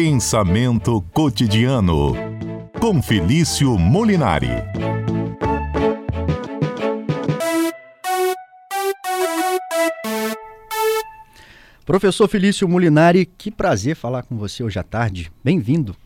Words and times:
Pensamento 0.00 1.02
cotidiano 1.12 2.12
com 2.80 3.02
Felício 3.02 3.76
Molinari. 3.76 4.46
Professor 11.84 12.28
Felício 12.28 12.68
Molinari, 12.68 13.26
que 13.26 13.50
prazer 13.50 13.96
falar 13.96 14.22
com 14.22 14.36
você 14.36 14.62
hoje 14.62 14.78
à 14.78 14.84
tarde. 14.84 15.32
Bem-vindo. 15.42 15.96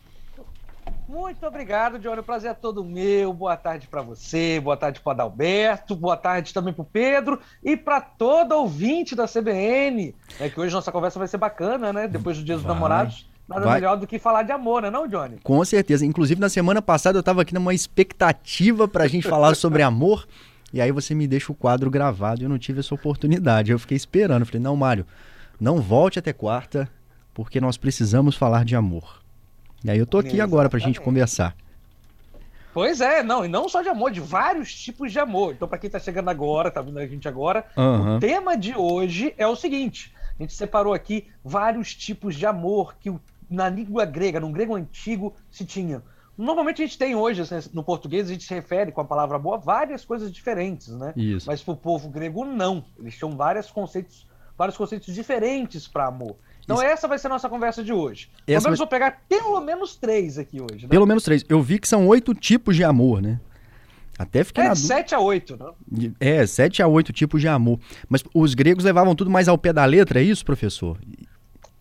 Muito 1.07 1.45
obrigado, 1.45 1.99
Johnny. 1.99 2.21
O 2.21 2.23
prazer 2.23 2.49
é 2.49 2.53
todo 2.55 2.83
meu. 2.83 3.31
Boa 3.31 3.55
tarde 3.55 3.87
para 3.87 4.01
você, 4.01 4.59
boa 4.59 4.75
tarde 4.75 5.01
para 5.01 5.11
o 5.11 5.13
Adalberto, 5.13 5.95
boa 5.95 6.17
tarde 6.17 6.51
também 6.51 6.73
para 6.73 6.81
o 6.81 6.85
Pedro 6.85 7.39
e 7.63 7.77
para 7.77 8.01
todo 8.01 8.53
ouvinte 8.53 9.15
da 9.15 9.27
CBN. 9.27 10.15
É 10.39 10.49
que 10.49 10.59
hoje 10.59 10.73
nossa 10.73 10.91
conversa 10.91 11.19
vai 11.19 11.27
ser 11.27 11.37
bacana, 11.37 11.93
né? 11.93 12.07
Depois 12.07 12.39
do 12.39 12.43
Dia 12.43 12.55
dos 12.55 12.63
vai, 12.63 12.73
Namorados. 12.73 13.31
Nada 13.47 13.65
vai. 13.65 13.75
melhor 13.75 13.97
do 13.97 14.07
que 14.07 14.17
falar 14.17 14.43
de 14.43 14.51
amor, 14.51 14.81
né, 14.81 14.89
não, 14.89 15.07
Johnny? 15.07 15.37
Com 15.43 15.63
certeza. 15.65 16.05
Inclusive, 16.05 16.39
na 16.39 16.49
semana 16.49 16.81
passada 16.81 17.17
eu 17.17 17.21
estava 17.21 17.41
aqui 17.41 17.53
numa 17.53 17.73
expectativa 17.73 18.87
para 18.87 19.03
a 19.03 19.07
gente 19.07 19.27
falar 19.27 19.53
sobre 19.55 19.81
amor. 19.81 20.25
E 20.71 20.81
aí 20.81 20.91
você 20.91 21.13
me 21.13 21.27
deixa 21.27 21.51
o 21.51 21.55
quadro 21.55 21.89
gravado 21.91 22.41
e 22.41 22.45
eu 22.45 22.49
não 22.49 22.57
tive 22.57 22.79
essa 22.79 22.95
oportunidade. 22.95 23.71
Eu 23.71 23.79
fiquei 23.79 23.97
esperando. 23.97 24.45
Falei, 24.45 24.61
não, 24.61 24.75
Mário, 24.75 25.05
não 25.59 25.79
volte 25.79 26.17
até 26.17 26.33
quarta, 26.33 26.89
porque 27.33 27.61
nós 27.61 27.77
precisamos 27.77 28.35
falar 28.35 28.65
de 28.65 28.75
amor. 28.75 29.21
E 29.83 29.91
aí 29.91 29.99
eu 29.99 30.07
tô 30.07 30.17
aqui 30.17 30.29
Exatamente. 30.29 30.49
agora 30.49 30.69
pra 30.69 30.79
gente 30.79 31.01
conversar. 31.01 31.55
Pois 32.73 33.01
é, 33.01 33.21
não, 33.21 33.45
e 33.45 33.47
não 33.47 33.69
só 33.69 33.83
de 33.83 33.89
amor, 33.89 34.09
de 34.09 34.19
vários 34.19 34.73
tipos 34.73 35.11
de 35.11 35.19
amor. 35.19 35.53
Então, 35.53 35.67
para 35.67 35.77
quem 35.77 35.89
tá 35.89 35.99
chegando 35.99 36.29
agora, 36.29 36.71
tá 36.71 36.81
vendo 36.81 36.97
a 36.97 37.05
gente 37.05 37.27
agora, 37.27 37.65
uhum. 37.77 38.15
o 38.15 38.19
tema 38.19 38.57
de 38.57 38.75
hoje 38.75 39.31
é 39.37 39.45
o 39.45 39.55
seguinte: 39.55 40.11
a 40.39 40.41
gente 40.41 40.55
separou 40.55 40.91
aqui 40.91 41.27
vários 41.43 41.93
tipos 41.93 42.35
de 42.35 42.47
amor 42.47 42.95
que 42.99 43.13
na 43.49 43.69
língua 43.69 44.05
grega, 44.05 44.39
no 44.39 44.51
grego 44.51 44.75
antigo, 44.75 45.35
se 45.49 45.65
tinha. 45.65 46.01
Normalmente 46.37 46.81
a 46.81 46.85
gente 46.85 46.97
tem 46.97 47.15
hoje, 47.15 47.41
assim, 47.41 47.69
no 47.73 47.83
português, 47.83 48.27
a 48.27 48.33
gente 48.33 48.43
se 48.43 48.53
refere 48.53 48.91
com 48.91 49.01
a 49.01 49.05
palavra 49.05 49.37
amor 49.37 49.53
a 49.53 49.57
várias 49.57 50.03
coisas 50.03 50.31
diferentes, 50.31 50.87
né? 50.89 51.13
Isso. 51.15 51.45
Mas 51.47 51.61
pro 51.61 51.75
povo 51.75 52.09
grego, 52.09 52.43
não. 52.43 52.83
Eles 52.97 53.15
tinham 53.15 53.37
vários 53.37 53.69
conceitos, 53.69 54.25
vários 54.57 54.75
conceitos 54.75 55.13
diferentes 55.13 55.87
para 55.87 56.07
amor. 56.07 56.35
Então 56.63 56.77
Isso. 56.77 56.85
essa 56.85 57.07
vai 57.07 57.19
ser 57.19 57.27
a 57.27 57.29
nossa 57.31 57.49
conversa 57.49 57.83
de 57.83 57.93
hoje. 57.93 58.29
Essa 58.47 58.61
pelo 58.61 58.63
menos 58.63 58.63
vai... 58.63 58.77
vou 58.77 58.87
pegar 58.87 59.21
pelo 59.29 59.61
menos 59.61 59.95
três 59.95 60.39
aqui 60.39 60.59
hoje. 60.59 60.83
Né? 60.83 60.89
Pelo 60.89 61.05
menos 61.05 61.23
três. 61.23 61.45
Eu 61.47 61.61
vi 61.61 61.77
que 61.77 61.87
são 61.87 62.07
oito 62.07 62.33
tipos 62.33 62.75
de 62.75 62.83
amor, 62.83 63.21
né? 63.21 63.39
Até 64.17 64.43
fiquei 64.43 64.63
é, 64.63 64.67
na 64.67 64.73
dúvida. 64.73 64.95
7 64.95 65.15
a 65.15 65.19
8, 65.19 65.57
né? 65.57 66.13
É, 66.19 66.45
7 66.45 66.83
a 66.83 66.87
8 66.87 67.11
tipos 67.11 67.41
de 67.41 67.47
amor. 67.47 67.79
Mas 68.07 68.23
os 68.33 68.53
gregos 68.53 68.83
levavam 68.83 69.15
tudo 69.15 69.29
mais 69.29 69.47
ao 69.47 69.57
pé 69.57 69.73
da 69.73 69.83
letra, 69.85 70.19
é 70.19 70.23
isso, 70.23 70.45
professor? 70.45 70.99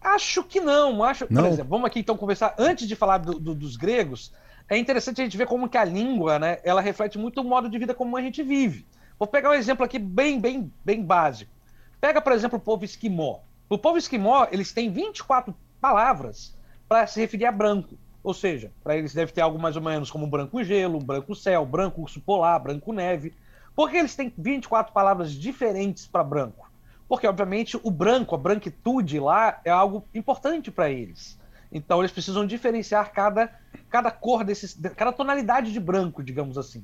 Acho 0.03 0.42
que 0.42 0.61
não. 0.61 1.03
Acho, 1.05 1.27
não. 1.31 1.42
Por 1.42 1.53
exemplo, 1.53 1.70
vamos 1.70 1.86
aqui 1.86 2.00
então 2.00 2.17
conversar. 2.17 2.55
Antes 2.58 2.89
de 2.89 2.97
falar 2.97 3.19
do, 3.19 3.39
do, 3.39 3.55
dos 3.55 3.77
gregos, 3.77 4.33
é 4.69 4.77
interessante 4.77 5.20
a 5.20 5.25
gente 5.25 5.36
ver 5.36 5.47
como 5.47 5.69
que 5.69 5.77
a 5.77 5.84
língua, 5.84 6.39
né, 6.39 6.58
ela 6.64 6.81
reflete 6.81 7.19
muito 7.19 7.41
o 7.41 7.45
modo 7.45 7.69
de 7.69 7.78
vida 7.78 7.95
como 7.95 8.17
a 8.17 8.23
gente 8.23 8.42
vive. 8.42 8.86
Vou 9.19 9.28
pegar 9.28 9.50
um 9.50 9.55
exemplo 9.55 9.84
aqui 9.84 9.98
bem, 9.98 10.41
bem, 10.41 10.73
bem 10.84 11.03
básico. 11.05 11.53
Pega, 12.00 12.20
por 12.20 12.33
exemplo, 12.33 12.58
o 12.58 12.61
povo 12.61 12.84
esquimó. 12.84 13.41
O 13.69 13.78
povo 13.78 13.97
esquimó, 13.97 14.47
eles 14.50 14.73
têm 14.73 14.91
24 14.91 15.55
palavras 15.80 16.56
para 16.89 17.06
se 17.06 17.20
referir 17.20 17.47
a 17.47 17.53
branco. 17.53 17.97
Ou 18.23 18.34
seja, 18.34 18.73
para 18.83 18.97
eles 18.97 19.14
deve 19.14 19.33
ter 19.33 19.41
algo 19.41 19.58
mais 19.58 19.77
ou 19.77 19.83
menos 19.83 20.11
como 20.11 20.27
branco 20.27 20.62
gelo, 20.64 20.98
branco 20.98 21.34
céu, 21.34 21.67
branco 21.67 22.00
urso 22.00 22.20
polar, 22.20 22.58
branco 22.61 22.92
neve. 22.92 23.34
Por 23.75 23.91
que 23.91 23.97
eles 23.97 24.14
têm 24.14 24.33
24 24.36 24.92
palavras 24.92 25.33
diferentes 25.33 26.06
para 26.06 26.25
branco? 26.25 26.72
Porque, 27.12 27.27
obviamente, 27.27 27.78
o 27.82 27.91
branco, 27.91 28.34
a 28.34 28.38
branquitude 28.38 29.20
lá 29.20 29.60
é 29.66 29.70
algo 29.70 30.02
importante 30.14 30.70
para 30.70 30.88
eles. 30.88 31.38
Então, 31.70 31.98
eles 31.98 32.10
precisam 32.10 32.46
diferenciar 32.46 33.12
cada, 33.12 33.52
cada 33.91 34.10
cor 34.10 34.42
desses, 34.42 34.80
cada 34.96 35.12
tonalidade 35.12 35.74
de 35.74 35.78
branco, 35.78 36.22
digamos 36.22 36.56
assim. 36.56 36.83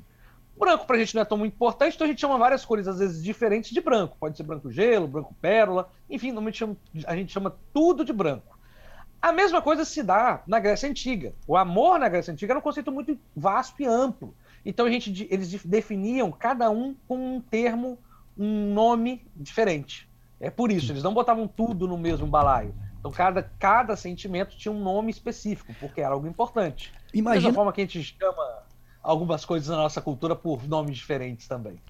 Branco 0.55 0.87
pra 0.87 0.99
gente 0.99 1.15
não 1.15 1.23
é 1.23 1.25
tão 1.25 1.47
importante, 1.47 1.95
então 1.95 2.05
a 2.05 2.09
gente 2.09 2.21
chama 2.21 2.37
várias 2.37 2.63
cores, 2.63 2.87
às 2.87 2.99
vezes, 2.99 3.25
diferentes 3.25 3.71
de 3.71 3.81
branco. 3.81 4.19
Pode 4.21 4.37
ser 4.37 4.43
branco 4.43 4.71
gelo, 4.71 5.09
branco 5.09 5.35
pérola, 5.41 5.91
enfim, 6.11 6.27
normalmente 6.27 6.63
a 7.07 7.17
gente 7.17 7.33
chama 7.33 7.57
tudo 7.73 8.05
de 8.05 8.13
branco. 8.13 8.59
A 9.23 9.33
mesma 9.33 9.63
coisa 9.63 9.83
se 9.83 10.03
dá 10.03 10.43
na 10.47 10.61
Grécia 10.61 10.91
Antiga. 10.91 11.33
O 11.47 11.57
amor 11.57 11.99
na 11.99 12.07
Grécia 12.11 12.35
Antiga 12.35 12.53
era 12.53 12.59
um 12.59 12.63
conceito 12.63 12.93
muito 12.93 13.19
vasto 13.35 13.81
e 13.81 13.87
amplo. 13.87 14.35
Então 14.63 14.85
a 14.85 14.91
gente, 14.91 15.27
eles 15.31 15.65
definiam 15.65 16.31
cada 16.31 16.69
um 16.69 16.95
com 17.09 17.37
um 17.37 17.41
termo, 17.41 17.99
um 18.37 18.75
nome 18.75 19.27
diferente. 19.35 20.07
É 20.41 20.51
por 20.51 20.71
isso, 20.71 20.93
eles 20.93 21.03
não 21.03 21.15
botavam 21.15 21.49
tudo 21.49 21.87
no 21.87 21.99
mesmo 21.99 22.27
balaio. 22.27 22.75
Então 22.99 23.11
cada, 23.11 23.43
cada 23.59 23.97
sentimento 23.97 24.57
tinha 24.57 24.73
um 24.73 24.81
nome 24.81 25.11
específico, 25.11 25.75
porque 25.81 26.01
era 26.01 26.15
algo 26.15 26.27
importante. 26.27 26.93
Imagina... 27.13 27.43
Da 27.43 27.49
mesma 27.49 27.55
forma 27.55 27.73
que 27.73 27.81
a 27.81 27.85
gente 27.85 28.03
chama 28.03 28.63
algumas 29.03 29.45
coisas 29.45 29.69
na 29.69 29.77
nossa 29.77 30.01
cultura 30.01 30.35
por 30.37 30.67
nomes 30.69 30.97
diferentes 30.97 31.47
também. 31.47 31.81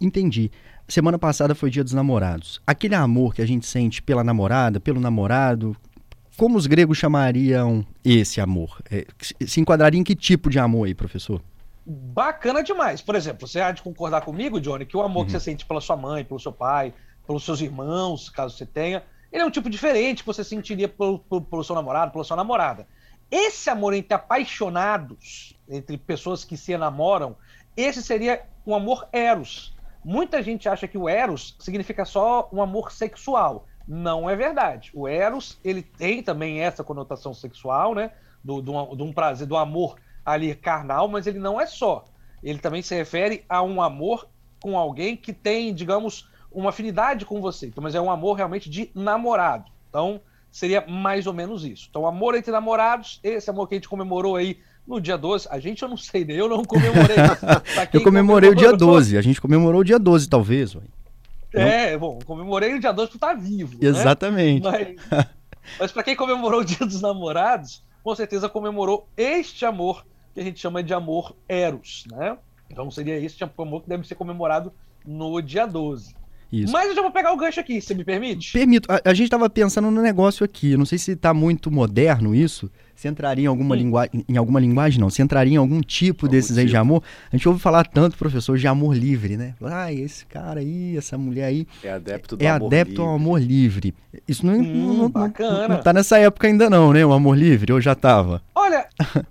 Entendi. 0.00 0.50
Semana 0.88 1.18
passada 1.18 1.54
foi 1.54 1.70
Dia 1.70 1.84
dos 1.84 1.92
Namorados. 1.92 2.60
Aquele 2.66 2.94
amor 2.94 3.34
que 3.34 3.40
a 3.40 3.46
gente 3.46 3.66
sente 3.66 4.02
pela 4.02 4.24
namorada, 4.24 4.80
pelo 4.80 5.00
namorado, 5.00 5.76
como 6.36 6.58
os 6.58 6.66
gregos 6.66 6.98
chamariam 6.98 7.86
esse 8.04 8.40
amor? 8.40 8.80
É, 8.90 9.06
se 9.46 9.60
enquadraria 9.60 10.00
em 10.00 10.04
que 10.04 10.14
tipo 10.14 10.50
de 10.50 10.58
amor 10.58 10.86
aí, 10.86 10.94
professor? 10.94 11.40
Bacana 11.86 12.62
demais. 12.62 13.00
Por 13.00 13.14
exemplo, 13.14 13.46
você 13.46 13.60
há 13.60 13.70
de 13.70 13.82
concordar 13.82 14.22
comigo, 14.22 14.60
Johnny, 14.60 14.86
que 14.86 14.96
o 14.96 15.02
amor 15.02 15.20
uhum. 15.20 15.26
que 15.26 15.32
você 15.32 15.40
sente 15.40 15.64
pela 15.66 15.80
sua 15.80 15.96
mãe, 15.96 16.24
pelo 16.24 16.40
seu 16.40 16.52
pai, 16.52 16.92
pelos 17.32 17.44
seus 17.44 17.62
irmãos, 17.62 18.28
caso 18.28 18.54
você 18.54 18.66
tenha, 18.66 19.02
ele 19.32 19.42
é 19.42 19.46
um 19.46 19.50
tipo 19.50 19.70
diferente 19.70 20.22
que 20.22 20.26
você 20.26 20.44
sentiria 20.44 20.86
pelo, 20.86 21.18
pelo, 21.18 21.40
pelo 21.40 21.64
seu 21.64 21.74
namorado, 21.74 22.12
pela 22.12 22.24
sua 22.24 22.36
namorada. 22.36 22.86
Esse 23.30 23.70
amor 23.70 23.94
entre 23.94 24.12
apaixonados, 24.12 25.58
entre 25.66 25.96
pessoas 25.96 26.44
que 26.44 26.58
se 26.58 26.72
enamoram, 26.72 27.34
esse 27.74 28.02
seria 28.02 28.42
um 28.66 28.74
amor 28.74 29.08
eros. 29.10 29.74
Muita 30.04 30.42
gente 30.42 30.68
acha 30.68 30.86
que 30.86 30.98
o 30.98 31.08
eros 31.08 31.56
significa 31.58 32.04
só 32.04 32.50
um 32.52 32.60
amor 32.60 32.92
sexual. 32.92 33.66
Não 33.88 34.28
é 34.28 34.36
verdade. 34.36 34.90
O 34.92 35.08
eros, 35.08 35.58
ele 35.64 35.82
tem 35.82 36.22
também 36.22 36.60
essa 36.60 36.84
conotação 36.84 37.32
sexual, 37.32 37.94
né? 37.94 38.10
Do, 38.44 38.60
do, 38.60 39.04
um 39.04 39.12
prazer, 39.12 39.46
do 39.46 39.56
amor 39.56 39.96
ali 40.22 40.54
carnal, 40.54 41.08
mas 41.08 41.26
ele 41.26 41.38
não 41.38 41.58
é 41.58 41.64
só. 41.64 42.04
Ele 42.42 42.58
também 42.58 42.82
se 42.82 42.94
refere 42.94 43.42
a 43.48 43.62
um 43.62 43.80
amor 43.80 44.28
com 44.60 44.76
alguém 44.76 45.16
que 45.16 45.32
tem, 45.32 45.72
digamos, 45.72 46.28
uma 46.54 46.70
afinidade 46.70 47.24
com 47.24 47.40
você. 47.40 47.66
Então, 47.66 47.82
mas 47.82 47.94
é 47.94 48.00
um 48.00 48.10
amor 48.10 48.34
realmente 48.34 48.68
de 48.68 48.90
namorado. 48.94 49.70
Então, 49.88 50.20
seria 50.50 50.84
mais 50.86 51.26
ou 51.26 51.32
menos 51.32 51.64
isso. 51.64 51.86
Então, 51.90 52.06
amor 52.06 52.34
entre 52.34 52.50
namorados, 52.50 53.20
esse 53.22 53.48
amor 53.50 53.68
que 53.68 53.74
a 53.74 53.78
gente 53.78 53.88
comemorou 53.88 54.36
aí 54.36 54.58
no 54.86 55.00
dia 55.00 55.16
12. 55.16 55.48
A 55.50 55.58
gente 55.58 55.82
eu 55.82 55.88
não 55.88 55.96
sei, 55.96 56.24
né? 56.24 56.34
Eu 56.34 56.48
não 56.48 56.64
comemorei. 56.64 57.16
eu 57.92 58.02
comemorei 58.02 58.50
o 58.50 58.54
dia 58.54 58.72
12. 58.72 59.16
A 59.16 59.22
gente 59.22 59.40
comemorou 59.40 59.80
o 59.80 59.84
dia 59.84 59.98
12, 59.98 60.28
talvez. 60.28 60.74
Ué. 60.74 60.82
É, 61.54 61.98
bom, 61.98 62.18
comemorei 62.24 62.74
o 62.74 62.80
dia 62.80 62.92
12 62.92 63.10
porque 63.10 63.24
tá 63.24 63.34
vivo. 63.34 63.74
Né? 63.74 63.88
Exatamente. 63.88 64.64
Né? 64.64 64.96
Mas, 65.10 65.26
mas 65.78 65.92
para 65.92 66.02
quem 66.02 66.16
comemorou 66.16 66.60
o 66.60 66.64
dia 66.64 66.86
dos 66.86 67.00
namorados, 67.00 67.82
com 68.02 68.14
certeza 68.14 68.48
comemorou 68.48 69.06
este 69.16 69.64
amor 69.64 70.04
que 70.34 70.40
a 70.40 70.42
gente 70.42 70.58
chama 70.58 70.82
de 70.82 70.94
amor 70.94 71.36
eros, 71.46 72.04
né? 72.10 72.38
Então 72.70 72.90
seria 72.90 73.18
esse 73.18 73.36
amor 73.44 73.82
que 73.82 73.88
deve 73.88 74.06
ser 74.06 74.14
comemorado 74.14 74.72
no 75.04 75.40
dia 75.42 75.66
12. 75.66 76.14
Isso. 76.52 76.70
Mas 76.70 76.90
eu 76.90 76.94
já 76.94 77.00
vou 77.00 77.10
pegar 77.10 77.32
o 77.32 77.36
gancho 77.36 77.58
aqui, 77.58 77.80
você 77.80 77.94
me 77.94 78.04
permite? 78.04 78.52
Permito. 78.52 78.86
A, 78.92 79.00
a 79.06 79.14
gente 79.14 79.24
estava 79.24 79.48
pensando 79.48 79.90
no 79.90 80.02
negócio 80.02 80.44
aqui. 80.44 80.76
não 80.76 80.84
sei 80.84 80.98
se 80.98 81.12
está 81.12 81.32
muito 81.32 81.70
moderno 81.70 82.34
isso. 82.34 82.70
Se 82.94 83.08
entraria 83.08 83.46
em 83.46 83.48
alguma 83.48 83.74
linguagem. 83.74 84.24
Em 84.28 84.36
alguma 84.36 84.60
linguagem, 84.60 85.00
não. 85.00 85.08
Se 85.08 85.22
entraria 85.22 85.54
em 85.54 85.56
algum 85.56 85.80
tipo 85.80 86.26
algum 86.26 86.30
desses 86.30 86.50
tipo. 86.50 86.60
aí 86.60 86.66
de 86.66 86.72
tipo. 86.72 86.80
amor. 86.80 87.02
A 87.32 87.36
gente 87.36 87.48
ouve 87.48 87.58
falar 87.58 87.86
tanto, 87.86 88.18
professor, 88.18 88.58
de 88.58 88.66
amor 88.66 88.94
livre, 88.94 89.36
né? 89.36 89.54
Ah, 89.62 89.90
esse 89.90 90.26
cara 90.26 90.60
aí, 90.60 90.96
essa 90.96 91.16
mulher 91.16 91.46
aí. 91.46 91.66
É 91.82 91.90
adepto 91.90 92.36
do 92.36 92.44
é 92.44 92.48
amor 92.48 92.66
adepto 92.66 92.90
livre. 92.90 93.06
ao 93.06 93.14
amor 93.14 93.40
livre. 93.40 93.94
Isso 94.28 94.44
não, 94.44 94.54
hum, 94.54 94.98
não, 94.98 95.10
bacana. 95.10 95.68
não, 95.68 95.76
não 95.76 95.82
tá 95.82 95.92
nessa 95.92 96.18
época 96.18 96.46
ainda, 96.46 96.68
não, 96.68 96.92
né? 96.92 97.04
O 97.04 97.12
amor 97.12 97.36
livre, 97.36 97.72
ou 97.72 97.80
já 97.80 97.94
tava? 97.94 98.42
Olha, 98.54 98.86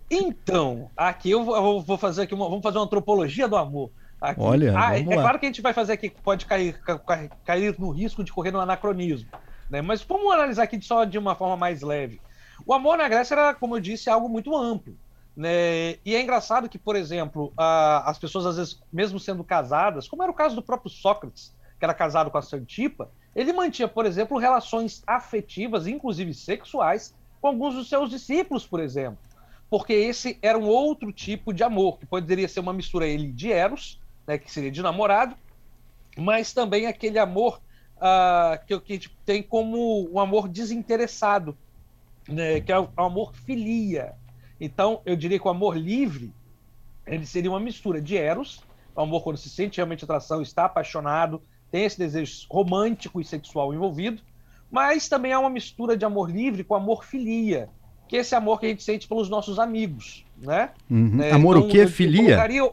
então, 0.09 0.89
aqui 0.97 1.29
eu 1.29 1.45
vou, 1.45 1.81
vou 1.81 1.97
fazer 1.97 2.23
aqui 2.23 2.33
uma, 2.33 2.49
vamos 2.49 2.63
fazer 2.63 2.79
uma 2.79 2.85
antropologia 2.85 3.47
do 3.47 3.55
amor. 3.55 3.91
Aqui. 4.21 4.39
Olha, 4.39 4.73
ah, 4.77 4.95
é, 4.95 5.03
claro 5.03 5.39
que 5.39 5.47
a 5.47 5.49
gente 5.49 5.63
vai 5.63 5.73
fazer 5.73 5.93
aqui, 5.93 6.11
pode 6.11 6.45
cair, 6.45 6.79
cair, 6.79 7.31
cair 7.43 7.79
no 7.79 7.89
risco 7.89 8.23
de 8.23 8.31
correr 8.31 8.51
no 8.51 8.59
anacronismo. 8.59 9.27
Né? 9.67 9.81
Mas 9.81 10.03
vamos 10.03 10.31
analisar 10.31 10.63
aqui 10.63 10.79
só 10.79 11.05
de 11.05 11.17
uma 11.17 11.33
forma 11.33 11.57
mais 11.57 11.81
leve. 11.81 12.21
O 12.63 12.73
amor 12.73 12.97
na 12.97 13.09
Grécia 13.09 13.33
era, 13.33 13.53
como 13.55 13.75
eu 13.75 13.81
disse, 13.81 14.11
algo 14.11 14.29
muito 14.29 14.55
amplo. 14.55 14.95
Né? 15.35 15.93
E 16.05 16.13
é 16.13 16.21
engraçado 16.21 16.69
que, 16.69 16.77
por 16.77 16.95
exemplo, 16.95 17.51
a, 17.57 18.07
as 18.07 18.19
pessoas, 18.19 18.45
às 18.45 18.57
vezes, 18.57 18.79
mesmo 18.93 19.19
sendo 19.19 19.43
casadas, 19.43 20.07
como 20.07 20.21
era 20.21 20.31
o 20.31 20.35
caso 20.35 20.55
do 20.55 20.61
próprio 20.61 20.91
Sócrates, 20.91 21.55
que 21.79 21.85
era 21.85 21.93
casado 21.93 22.29
com 22.29 22.37
a 22.37 22.43
Santipa, 22.43 23.09
ele 23.35 23.51
mantinha, 23.53 23.87
por 23.87 24.05
exemplo, 24.05 24.37
relações 24.37 25.01
afetivas, 25.07 25.87
inclusive 25.87 26.31
sexuais, 26.35 27.15
com 27.41 27.47
alguns 27.47 27.73
dos 27.73 27.89
seus 27.89 28.09
discípulos, 28.09 28.67
por 28.67 28.79
exemplo. 28.79 29.17
Porque 29.67 29.93
esse 29.93 30.37
era 30.43 30.59
um 30.59 30.67
outro 30.67 31.11
tipo 31.11 31.51
de 31.53 31.63
amor, 31.63 31.97
que 31.97 32.05
poderia 32.05 32.47
ser 32.47 32.59
uma 32.59 32.73
mistura 32.73 33.07
ele 33.07 33.31
de 33.31 33.51
Eros 33.51 34.00
né, 34.27 34.37
que 34.37 34.51
seria 34.51 34.71
de 34.71 34.81
namorado, 34.81 35.35
mas 36.17 36.53
também 36.53 36.85
aquele 36.85 37.19
amor 37.19 37.61
uh, 37.97 38.65
que, 38.65 38.79
que 38.79 38.93
a 38.93 38.95
gente 38.95 39.17
tem 39.25 39.41
como 39.41 40.09
um 40.11 40.19
amor 40.19 40.47
desinteressado. 40.47 41.57
né, 42.27 42.61
que 42.61 42.71
é 42.71 42.79
o 42.79 42.89
amor 42.97 43.33
filia. 43.33 44.13
Então, 44.59 45.01
eu 45.05 45.15
diria 45.15 45.39
que 45.39 45.47
o 45.47 45.51
amor 45.51 45.77
livre 45.77 46.33
ele 47.05 47.25
seria 47.25 47.49
uma 47.49 47.59
mistura 47.59 48.01
de 48.01 48.15
eros, 48.15 48.61
o 48.95 49.01
amor 49.01 49.23
quando 49.23 49.37
se 49.37 49.49
sente 49.49 49.77
realmente 49.77 50.03
atração, 50.03 50.41
está 50.41 50.65
apaixonado, 50.65 51.41
tem 51.71 51.83
esse 51.83 51.97
desejo 51.97 52.45
romântico 52.49 53.19
e 53.19 53.25
sexual 53.25 53.73
envolvido, 53.73 54.21
mas 54.69 55.09
também 55.09 55.33
há 55.33 55.39
uma 55.39 55.49
mistura 55.49 55.97
de 55.97 56.05
amor 56.05 56.29
livre 56.29 56.63
com 56.63 56.75
amor 56.75 57.03
filia, 57.03 57.69
que 58.07 58.17
é 58.17 58.19
esse 58.19 58.35
amor 58.35 58.59
que 58.59 58.67
a 58.67 58.69
gente 58.69 58.83
sente 58.83 59.07
pelos 59.07 59.29
nossos 59.29 59.57
amigos, 59.57 60.25
né? 60.37 60.71
Uhum. 60.89 61.21
É, 61.21 61.31
amor 61.31 61.57
então, 61.57 61.67
o 61.67 61.71
quê? 61.71 61.87
Filia? 61.87 62.23
Colocaria... 62.23 62.71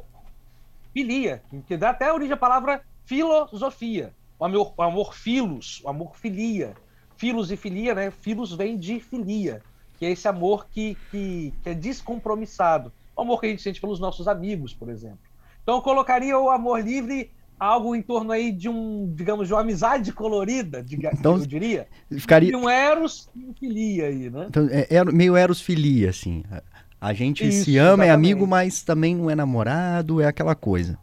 Filia, 0.98 1.40
que 1.68 1.76
dá 1.76 1.90
até 1.90 2.12
origem 2.12 2.32
à 2.32 2.36
palavra 2.36 2.82
filosofia. 3.04 4.12
O 4.36 4.44
amor, 4.44 4.74
o 4.76 4.82
amor 4.82 5.14
filos, 5.14 5.80
o 5.84 5.88
amor 5.88 6.16
filia. 6.16 6.74
Filos 7.16 7.52
e 7.52 7.56
filia, 7.56 7.94
né? 7.94 8.10
Filos 8.10 8.52
vem 8.52 8.76
de 8.76 8.98
filia, 8.98 9.62
que 9.96 10.06
é 10.06 10.10
esse 10.10 10.26
amor 10.26 10.66
que, 10.68 10.96
que, 11.08 11.54
que 11.62 11.68
é 11.68 11.74
descompromissado. 11.74 12.92
O 13.16 13.22
amor 13.22 13.38
que 13.38 13.46
a 13.46 13.48
gente 13.48 13.62
sente 13.62 13.80
pelos 13.80 14.00
nossos 14.00 14.26
amigos, 14.26 14.74
por 14.74 14.88
exemplo. 14.88 15.20
Então 15.62 15.76
eu 15.76 15.82
colocaria 15.82 16.36
o 16.36 16.50
amor 16.50 16.80
livre 16.80 17.30
algo 17.60 17.94
em 17.94 18.02
torno 18.02 18.32
aí 18.32 18.50
de 18.50 18.68
um, 18.68 19.12
digamos, 19.14 19.46
de 19.46 19.54
uma 19.54 19.60
amizade 19.60 20.12
colorida, 20.12 20.84
então, 20.90 21.36
eu 21.36 21.46
diria. 21.46 21.86
Ficaria... 22.10 22.50
De 22.50 22.56
um 22.56 22.68
eros 22.68 23.28
e 23.36 23.52
filia 23.58 24.06
aí, 24.06 24.30
né? 24.30 24.46
Então, 24.48 24.68
é 24.70 25.04
meio 25.04 25.36
eros 25.36 25.60
filia, 25.60 26.10
assim. 26.10 26.42
A 27.00 27.12
gente 27.12 27.46
Isso, 27.46 27.64
se 27.64 27.78
ama, 27.78 28.04
exatamente. 28.04 28.08
é 28.08 28.12
amigo, 28.12 28.46
mas 28.46 28.82
também 28.82 29.14
não 29.14 29.30
é 29.30 29.34
namorado, 29.34 30.20
é 30.20 30.26
aquela 30.26 30.54
coisa. 30.54 30.98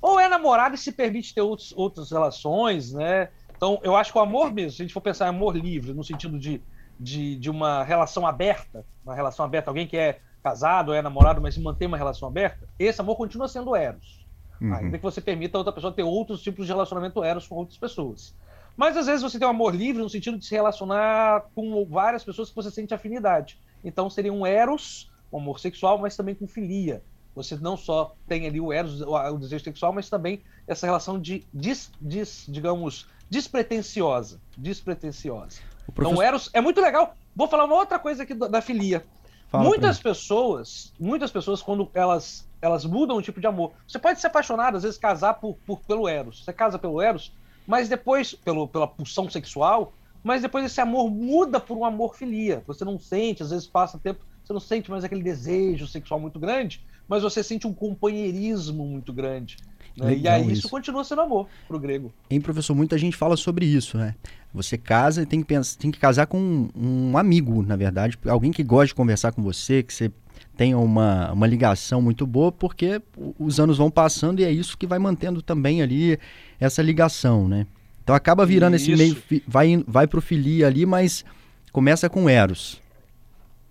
Ou 0.00 0.20
é 0.20 0.28
namorado 0.28 0.74
e 0.74 0.78
se 0.78 0.92
permite 0.92 1.34
ter 1.34 1.40
outros, 1.40 1.72
outras 1.76 2.10
relações, 2.10 2.92
né? 2.92 3.28
Então, 3.56 3.80
eu 3.82 3.96
acho 3.96 4.12
que 4.12 4.18
o 4.18 4.20
amor 4.20 4.52
mesmo, 4.52 4.72
se 4.72 4.82
a 4.82 4.84
gente 4.84 4.92
for 4.92 5.00
pensar 5.00 5.26
em 5.26 5.28
amor 5.28 5.56
livre, 5.56 5.94
no 5.94 6.02
sentido 6.02 6.38
de, 6.38 6.60
de, 6.98 7.36
de 7.36 7.48
uma 7.48 7.84
relação 7.84 8.26
aberta, 8.26 8.84
uma 9.04 9.14
relação 9.14 9.44
aberta, 9.44 9.70
alguém 9.70 9.86
que 9.86 9.96
é 9.96 10.18
casado 10.42 10.88
ou 10.88 10.94
é 10.94 11.00
namorado, 11.00 11.40
mas 11.40 11.56
mantém 11.56 11.86
uma 11.86 11.96
relação 11.96 12.28
aberta, 12.28 12.68
esse 12.78 13.00
amor 13.00 13.16
continua 13.16 13.46
sendo 13.46 13.76
eros. 13.76 14.26
Uhum. 14.60 14.74
Ainda 14.74 14.98
que 14.98 15.04
você 15.04 15.20
permita 15.20 15.56
a 15.56 15.60
outra 15.60 15.72
pessoa 15.72 15.92
ter 15.92 16.02
outros 16.02 16.42
tipos 16.42 16.66
de 16.66 16.72
relacionamento 16.72 17.22
eros 17.22 17.46
com 17.46 17.54
outras 17.54 17.78
pessoas. 17.78 18.34
Mas 18.76 18.96
às 18.96 19.06
vezes 19.06 19.22
você 19.22 19.38
tem 19.38 19.46
um 19.46 19.50
amor 19.50 19.74
livre 19.74 20.02
no 20.02 20.10
sentido 20.10 20.38
de 20.38 20.44
se 20.44 20.54
relacionar 20.54 21.44
com 21.54 21.86
várias 21.86 22.24
pessoas 22.24 22.48
que 22.48 22.56
você 22.56 22.70
sente 22.70 22.92
afinidade. 22.92 23.58
Então 23.84 24.10
seria 24.10 24.32
um 24.32 24.44
eros 24.44 25.11
o 25.32 25.38
amor 25.38 25.58
sexual, 25.58 25.98
mas 25.98 26.16
também 26.16 26.34
com 26.34 26.46
filia. 26.46 27.02
Você 27.34 27.56
não 27.56 27.76
só 27.76 28.14
tem 28.28 28.46
ali 28.46 28.60
o 28.60 28.72
eros, 28.72 29.00
o 29.00 29.38
desejo 29.38 29.64
sexual, 29.64 29.92
mas 29.92 30.10
também 30.10 30.42
essa 30.68 30.86
relação 30.86 31.18
de, 31.18 31.44
dis, 31.52 31.90
dis, 32.00 32.44
digamos, 32.46 33.08
despretensiosa. 33.30 34.38
Despretensiosa. 34.56 35.60
Professor... 35.94 36.12
Então, 36.12 36.22
eros 36.22 36.50
é 36.52 36.60
muito 36.60 36.80
legal. 36.80 37.16
Vou 37.34 37.48
falar 37.48 37.64
uma 37.64 37.76
outra 37.76 37.98
coisa 37.98 38.22
aqui 38.22 38.34
da 38.34 38.60
filia. 38.60 39.04
Fala 39.48 39.64
muitas 39.64 39.98
pessoas, 39.98 40.92
muitas 40.98 41.30
pessoas, 41.30 41.60
quando 41.62 41.90
elas, 41.94 42.48
elas 42.60 42.84
mudam 42.84 43.16
o 43.16 43.22
tipo 43.22 43.40
de 43.40 43.46
amor, 43.46 43.72
você 43.86 43.98
pode 43.98 44.18
ser 44.20 44.28
apaixonado, 44.28 44.76
às 44.76 44.82
vezes 44.82 44.98
casar 44.98 45.34
por, 45.34 45.56
por 45.66 45.80
pelo 45.80 46.08
eros. 46.08 46.44
Você 46.44 46.52
casa 46.52 46.78
pelo 46.78 47.02
eros, 47.02 47.32
mas 47.66 47.88
depois, 47.88 48.34
pelo, 48.34 48.66
pela 48.66 48.86
pulsão 48.86 49.28
sexual, 49.28 49.92
mas 50.22 50.40
depois 50.40 50.64
esse 50.64 50.80
amor 50.80 51.10
muda 51.10 51.60
por 51.60 51.76
um 51.76 51.84
amor 51.84 52.14
filia. 52.14 52.62
Você 52.66 52.84
não 52.84 52.98
sente, 52.98 53.42
às 53.42 53.50
vezes 53.50 53.66
passa 53.66 53.98
tempo 53.98 54.24
você 54.44 54.52
não 54.52 54.60
sente 54.60 54.90
mais 54.90 55.04
aquele 55.04 55.22
desejo 55.22 55.86
sexual 55.86 56.20
muito 56.20 56.38
grande, 56.38 56.84
mas 57.08 57.22
você 57.22 57.42
sente 57.42 57.66
um 57.66 57.72
companheirismo 57.72 58.84
muito 58.84 59.12
grande. 59.12 59.56
Né? 59.96 60.16
e 60.16 60.28
aí 60.28 60.52
isso. 60.52 60.70
continua 60.70 61.04
sendo 61.04 61.20
amor 61.20 61.46
para 61.68 61.76
o 61.76 61.80
grego. 61.80 62.12
Hein, 62.30 62.40
professor, 62.40 62.74
muita 62.74 62.96
gente 62.96 63.14
fala 63.14 63.36
sobre 63.36 63.66
isso, 63.66 63.98
né? 63.98 64.14
Você 64.54 64.78
casa 64.78 65.22
e 65.22 65.26
tem 65.26 65.40
que, 65.40 65.46
pensar, 65.46 65.78
tem 65.78 65.90
que 65.90 65.98
casar 65.98 66.26
com 66.26 66.38
um, 66.38 66.70
um 67.10 67.18
amigo, 67.18 67.62
na 67.62 67.76
verdade, 67.76 68.18
alguém 68.26 68.50
que 68.50 68.62
gosta 68.62 68.86
de 68.86 68.94
conversar 68.94 69.32
com 69.32 69.42
você, 69.42 69.82
que 69.82 69.92
você 69.92 70.10
tenha 70.56 70.78
uma, 70.78 71.32
uma 71.32 71.46
ligação 71.46 72.00
muito 72.00 72.26
boa, 72.26 72.50
porque 72.50 73.00
os 73.38 73.60
anos 73.60 73.78
vão 73.78 73.90
passando 73.90 74.40
e 74.40 74.44
é 74.44 74.50
isso 74.50 74.76
que 74.76 74.86
vai 74.86 74.98
mantendo 74.98 75.42
também 75.42 75.82
ali 75.82 76.18
essa 76.58 76.82
ligação, 76.82 77.48
né? 77.48 77.66
Então 78.02 78.14
acaba 78.14 78.44
virando 78.44 78.76
isso. 78.76 78.90
esse 78.90 78.98
meio, 79.30 79.42
vai, 79.46 79.82
vai 79.86 80.06
pro 80.06 80.20
filia 80.20 80.66
ali, 80.66 80.84
mas 80.84 81.24
começa 81.70 82.08
com 82.08 82.28
Eros. 82.28 82.81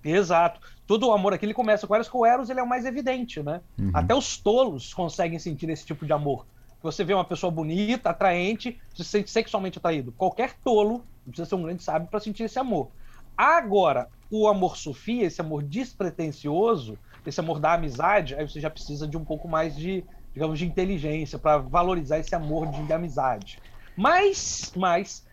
Exato. 0.04 0.60
Todo 0.88 1.08
o 1.08 1.12
amor 1.14 1.34
aqui 1.34 1.46
ele 1.46 1.54
começa 1.54 1.88
com 1.88 1.96
Eros, 1.96 2.10
que 2.10 2.18
o 2.18 2.26
Eros 2.26 2.50
ele 2.50 2.60
é 2.60 2.64
o 2.64 2.68
mais 2.68 2.86
evidente, 2.86 3.42
né? 3.42 3.62
Uhum. 3.80 3.92
Até 3.94 4.14
os 4.14 4.38
tolos 4.38 4.94
conseguem 4.94 5.40
sentir 5.40 5.70
esse 5.70 5.86
tipo 5.86 6.06
de 6.06 6.14
amor. 6.14 6.46
Você 6.82 7.04
vê 7.04 7.14
uma 7.14 7.24
pessoa 7.24 7.52
bonita, 7.52 8.10
atraente, 8.10 8.80
se 8.96 9.04
sente 9.04 9.30
sexualmente 9.30 9.78
atraído. 9.78 10.12
Qualquer 10.14 10.56
tolo, 10.64 11.06
precisa 11.26 11.48
ser 11.48 11.56
um 11.56 11.64
grande 11.64 11.84
sábio 11.84 12.08
para 12.08 12.20
sentir 12.20 12.44
esse 12.44 12.58
amor. 12.58 12.90
Agora, 13.38 14.10
o 14.30 14.48
amor 14.48 14.78
Sofia, 14.78 15.26
esse 15.26 15.40
amor 15.40 15.64
despretensioso, 15.64 16.98
esse 17.26 17.40
amor 17.40 17.60
da 17.60 17.74
amizade, 17.74 18.34
aí 18.34 18.48
você 18.48 18.60
já 18.60 18.70
precisa 18.70 19.08
de 19.08 19.16
um 19.16 19.24
pouco 19.24 19.48
mais 19.48 19.76
de, 19.76 20.04
digamos, 20.34 20.58
de 20.58 20.66
inteligência 20.66 21.38
para 21.38 21.58
valorizar 21.58 22.18
esse 22.18 22.34
amor 22.34 22.68
de 22.68 22.92
amizade. 22.92 23.60
Mas, 23.96 24.72
mas 24.76 25.26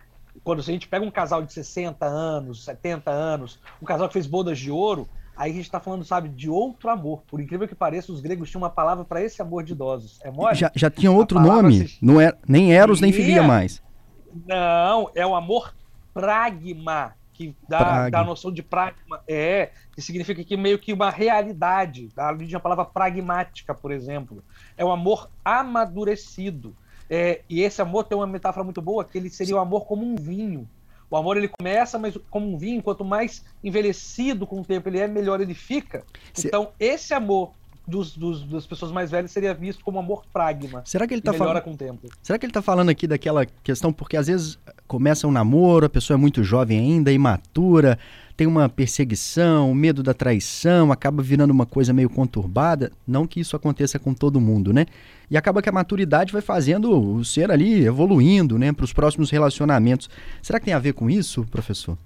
quando 0.44 0.60
a 0.60 0.62
gente 0.62 0.88
pega 0.88 1.04
um 1.04 1.10
casal 1.10 1.42
de 1.42 1.52
60 1.52 2.04
anos, 2.04 2.64
70 2.64 3.10
anos, 3.10 3.60
um 3.80 3.86
casal 3.86 4.08
que 4.08 4.14
fez 4.14 4.26
bodas 4.26 4.58
de 4.58 4.70
ouro, 4.70 5.08
aí 5.36 5.50
a 5.50 5.54
gente 5.54 5.64
está 5.64 5.80
falando, 5.80 6.04
sabe, 6.04 6.28
de 6.28 6.50
outro 6.50 6.90
amor. 6.90 7.22
Por 7.26 7.40
incrível 7.40 7.68
que 7.68 7.74
pareça, 7.74 8.12
os 8.12 8.20
gregos 8.20 8.50
tinham 8.50 8.62
uma 8.62 8.70
palavra 8.70 9.04
para 9.04 9.22
esse 9.22 9.40
amor 9.40 9.62
de 9.62 9.72
idosos. 9.72 10.18
É 10.22 10.30
mole? 10.30 10.54
Já, 10.54 10.70
já 10.74 10.90
tinha 10.90 11.10
outro 11.10 11.38
nome? 11.38 11.88
Se... 11.88 11.98
Não 12.02 12.20
é, 12.20 12.32
nem 12.46 12.72
Eros, 12.72 13.00
nem 13.00 13.12
Filia 13.12 13.42
mais. 13.42 13.82
Não, 14.46 15.10
é 15.14 15.26
o 15.26 15.34
amor 15.34 15.74
pragma, 16.12 17.14
que 17.32 17.54
dá, 17.68 18.10
dá 18.10 18.20
a 18.20 18.24
noção 18.24 18.52
de 18.52 18.62
pragma. 18.62 19.22
É, 19.28 19.70
que 19.94 20.02
significa 20.02 20.42
que 20.42 20.56
meio 20.56 20.78
que 20.78 20.92
uma 20.92 21.08
realidade. 21.08 22.10
A 22.16 22.32
origem 22.32 22.52
da 22.52 22.60
palavra 22.60 22.84
pragmática, 22.84 23.72
por 23.72 23.92
exemplo. 23.92 24.42
É 24.76 24.84
o 24.84 24.90
amor 24.90 25.30
amadurecido. 25.44 26.74
É, 27.08 27.40
e 27.48 27.62
esse 27.62 27.80
amor 27.80 28.04
tem 28.04 28.16
uma 28.16 28.26
metáfora 28.26 28.64
muito 28.64 28.82
boa, 28.82 29.04
que 29.04 29.16
ele 29.16 29.30
seria 29.30 29.56
o 29.56 29.58
amor 29.58 29.86
como 29.86 30.04
um 30.04 30.16
vinho. 30.16 30.68
O 31.10 31.16
amor 31.16 31.36
ele 31.36 31.48
começa, 31.48 31.98
mas 31.98 32.16
como 32.30 32.52
um 32.52 32.58
vinho, 32.58 32.82
quanto 32.82 33.04
mais 33.04 33.42
envelhecido 33.64 34.46
com 34.46 34.60
o 34.60 34.64
tempo 34.64 34.88
ele 34.88 34.98
é, 34.98 35.06
melhor 35.06 35.40
ele 35.40 35.54
fica. 35.54 36.04
Então, 36.38 36.72
esse 36.78 37.14
amor 37.14 37.52
dos, 37.88 38.16
dos, 38.16 38.44
das 38.44 38.66
pessoas 38.66 38.92
mais 38.92 39.10
velhas 39.10 39.30
seria 39.30 39.54
visto 39.54 39.82
como 39.82 39.98
amor 39.98 40.24
pragma. 40.32 40.82
Será 40.84 41.06
que 41.06 41.14
ele 41.14 41.20
está 41.20 41.32
falando 41.32 41.62
com 41.62 41.72
o 41.72 41.76
tempo? 41.76 42.08
Será 42.22 42.38
que 42.38 42.44
ele 42.44 42.50
está 42.50 42.60
falando 42.60 42.90
aqui 42.90 43.06
daquela 43.06 43.46
questão 43.46 43.92
porque 43.92 44.16
às 44.16 44.26
vezes 44.26 44.58
começa 44.86 45.26
um 45.26 45.30
namoro, 45.30 45.86
a 45.86 45.88
pessoa 45.88 46.16
é 46.16 46.20
muito 46.20 46.44
jovem 46.44 46.78
ainda, 46.78 47.10
imatura, 47.10 47.98
tem 48.36 48.46
uma 48.46 48.68
perseguição, 48.68 49.74
medo 49.74 50.02
da 50.02 50.14
traição, 50.14 50.92
acaba 50.92 51.22
virando 51.22 51.50
uma 51.50 51.66
coisa 51.66 51.92
meio 51.92 52.08
conturbada. 52.08 52.92
Não 53.06 53.26
que 53.26 53.40
isso 53.40 53.56
aconteça 53.56 53.98
com 53.98 54.14
todo 54.14 54.40
mundo, 54.40 54.72
né? 54.72 54.86
E 55.30 55.36
acaba 55.36 55.60
que 55.60 55.68
a 55.68 55.72
maturidade 55.72 56.32
vai 56.32 56.40
fazendo 56.40 57.16
o 57.16 57.24
ser 57.24 57.50
ali 57.50 57.84
evoluindo, 57.84 58.56
né, 58.56 58.72
para 58.72 58.84
os 58.84 58.92
próximos 58.92 59.30
relacionamentos. 59.30 60.08
Será 60.40 60.60
que 60.60 60.66
tem 60.66 60.74
a 60.74 60.78
ver 60.78 60.92
com 60.92 61.10
isso, 61.10 61.44
professor? 61.50 61.98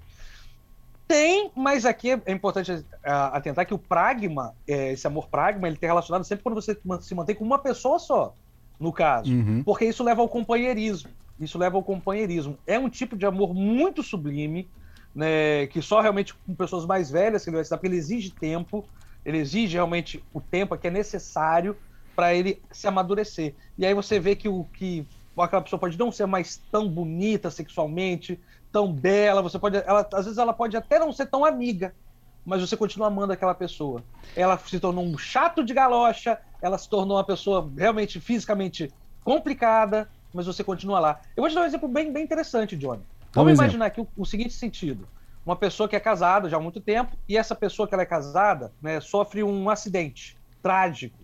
Tem, 1.13 1.51
mas 1.55 1.85
aqui 1.85 2.09
é 2.09 2.31
importante 2.31 2.83
atentar 3.03 3.67
que 3.67 3.73
o 3.75 3.77
pragma, 3.77 4.55
é, 4.67 4.93
esse 4.93 5.05
amor 5.05 5.27
pragma, 5.27 5.67
ele 5.67 5.77
tem 5.77 5.87
relacionado 5.87 6.23
sempre 6.23 6.41
quando 6.41 6.55
você 6.55 6.75
se 7.01 7.13
mantém 7.13 7.35
com 7.35 7.45
uma 7.45 7.59
pessoa 7.59 7.99
só, 7.99 8.33
no 8.79 8.91
caso. 8.91 9.31
Uhum. 9.31 9.61
Porque 9.63 9.85
isso 9.85 10.03
leva 10.03 10.23
ao 10.23 10.27
companheirismo. 10.27 11.11
Isso 11.39 11.55
leva 11.59 11.77
ao 11.77 11.83
companheirismo. 11.83 12.57
É 12.65 12.79
um 12.79 12.89
tipo 12.89 13.15
de 13.15 13.27
amor 13.27 13.53
muito 13.53 14.01
sublime, 14.01 14.67
né, 15.13 15.67
que 15.67 15.83
só 15.83 16.01
realmente 16.01 16.33
com 16.33 16.55
pessoas 16.55 16.83
mais 16.83 17.11
velhas 17.11 17.43
que 17.43 17.51
ele 17.51 17.57
vai 17.57 17.63
se 17.63 17.69
dar, 17.69 17.77
porque 17.77 17.89
ele 17.89 17.97
exige 17.97 18.31
tempo, 18.31 18.83
ele 19.23 19.37
exige 19.37 19.75
realmente 19.75 20.23
o 20.33 20.41
tempo 20.41 20.75
que 20.75 20.87
é 20.87 20.89
necessário 20.89 21.77
para 22.15 22.33
ele 22.33 22.59
se 22.71 22.87
amadurecer. 22.87 23.53
E 23.77 23.85
aí 23.85 23.93
você 23.93 24.19
vê 24.19 24.35
que 24.35 24.49
o 24.49 24.63
que 24.63 25.05
aquela 25.41 25.61
pessoa 25.61 25.79
pode 25.79 25.97
não 25.97 26.11
ser 26.11 26.25
mais 26.25 26.61
tão 26.71 26.87
bonita 26.87 27.49
sexualmente, 27.49 28.39
tão 28.71 28.91
bela, 28.91 29.41
você 29.41 29.57
pode, 29.57 29.77
ela, 29.77 30.07
às 30.13 30.25
vezes 30.25 30.37
ela 30.37 30.53
pode 30.53 30.75
até 30.77 30.99
não 30.99 31.11
ser 31.11 31.27
tão 31.27 31.45
amiga, 31.45 31.93
mas 32.45 32.61
você 32.61 32.75
continua 32.75 33.07
amando 33.07 33.33
aquela 33.33 33.55
pessoa. 33.55 34.03
Ela 34.35 34.57
se 34.57 34.79
tornou 34.79 35.03
um 35.03 35.17
chato 35.17 35.63
de 35.63 35.73
galocha, 35.73 36.39
ela 36.61 36.77
se 36.77 36.89
tornou 36.89 37.17
uma 37.17 37.23
pessoa 37.23 37.71
realmente 37.77 38.19
fisicamente 38.19 38.91
complicada, 39.23 40.09
mas 40.33 40.45
você 40.45 40.63
continua 40.63 40.99
lá. 40.99 41.21
Eu 41.35 41.41
vou 41.41 41.49
te 41.49 41.55
dar 41.55 41.61
um 41.61 41.65
exemplo 41.65 41.87
bem, 41.87 42.11
bem 42.11 42.23
interessante, 42.23 42.75
Johnny. 42.75 43.03
Vamos 43.33 43.53
imaginar 43.53 43.87
aqui 43.87 44.01
o, 44.01 44.07
o, 44.17 44.25
seguinte 44.25 44.53
sentido: 44.53 45.07
uma 45.45 45.55
pessoa 45.55 45.89
que 45.89 45.95
é 45.95 45.99
casada 45.99 46.49
já 46.49 46.57
há 46.57 46.59
muito 46.59 46.79
tempo 46.79 47.17
e 47.27 47.37
essa 47.37 47.55
pessoa 47.55 47.87
que 47.87 47.93
ela 47.93 48.03
é 48.03 48.05
casada 48.05 48.71
né, 48.81 48.99
sofre 48.99 49.43
um 49.43 49.69
acidente 49.69 50.37
trágico 50.61 51.17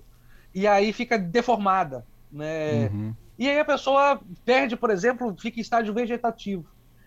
e 0.53 0.67
aí 0.67 0.91
fica 0.91 1.17
deformada, 1.17 2.05
né? 2.31 2.87
Uhum. 2.87 3.15
E 3.39 3.49
aí 3.49 3.57
a 3.57 3.63
pessoa 3.63 4.19
perde, 4.43 4.75
por 4.75 4.89
exemplo, 4.89 5.33
fica 5.39 5.59
em 5.59 5.61
estágio 5.61 5.93
vegetativo 5.93 6.65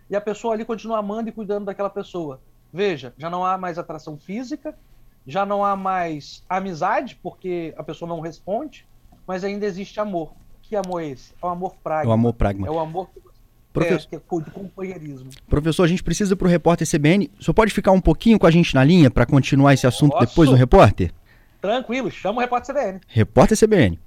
e 0.08 0.16
a 0.16 0.20
pessoa 0.20 0.54
ali 0.54 0.64
continua 0.64 0.98
amando 0.98 1.28
e 1.28 1.32
cuidando 1.32 1.66
daquela 1.66 1.90
pessoa. 1.90 2.40
Veja, 2.72 3.12
já 3.18 3.28
não 3.28 3.44
há 3.44 3.58
mais 3.58 3.78
atração 3.78 4.16
física, 4.16 4.74
já 5.26 5.44
não 5.44 5.62
há 5.62 5.76
mais 5.76 6.42
amizade 6.48 7.20
porque 7.22 7.74
a 7.76 7.82
pessoa 7.82 8.08
não 8.08 8.20
responde, 8.20 8.86
mas 9.26 9.44
ainda 9.44 9.66
existe 9.66 10.00
amor. 10.00 10.32
Que 10.62 10.74
amor 10.74 11.02
é 11.02 11.08
esse? 11.08 11.34
É 11.40 11.44
o 11.44 11.50
amor 11.50 11.76
pragma. 11.84 12.08
É 12.08 12.10
o 12.10 12.12
amor 12.12 12.32
pragma. 12.32 12.66
É 12.66 12.70
o 12.70 12.78
amor 12.78 13.10
que 13.10 13.20
Professor... 13.70 14.08
É, 14.12 14.16
é 14.16 14.40
de 14.40 14.50
companheirismo. 14.50 15.30
Professor, 15.48 15.82
a 15.82 15.86
gente 15.86 16.02
precisa 16.02 16.34
para 16.34 16.46
o 16.46 16.50
repórter 16.50 16.88
CBN. 16.88 17.30
O 17.38 17.44
senhor 17.44 17.54
pode 17.54 17.72
ficar 17.72 17.92
um 17.92 18.00
pouquinho 18.00 18.38
com 18.38 18.46
a 18.46 18.50
gente 18.50 18.74
na 18.74 18.82
linha 18.82 19.10
para 19.10 19.26
continuar 19.26 19.74
esse 19.74 19.86
assunto 19.86 20.12
Posso? 20.12 20.26
depois 20.26 20.48
do 20.48 20.56
repórter? 20.56 21.12
Tranquilo, 21.60 22.10
chama 22.10 22.38
o 22.38 22.40
repórter 22.40 22.74
CBN. 22.74 23.00
Repórter 23.06 23.58
CBN. 23.58 23.98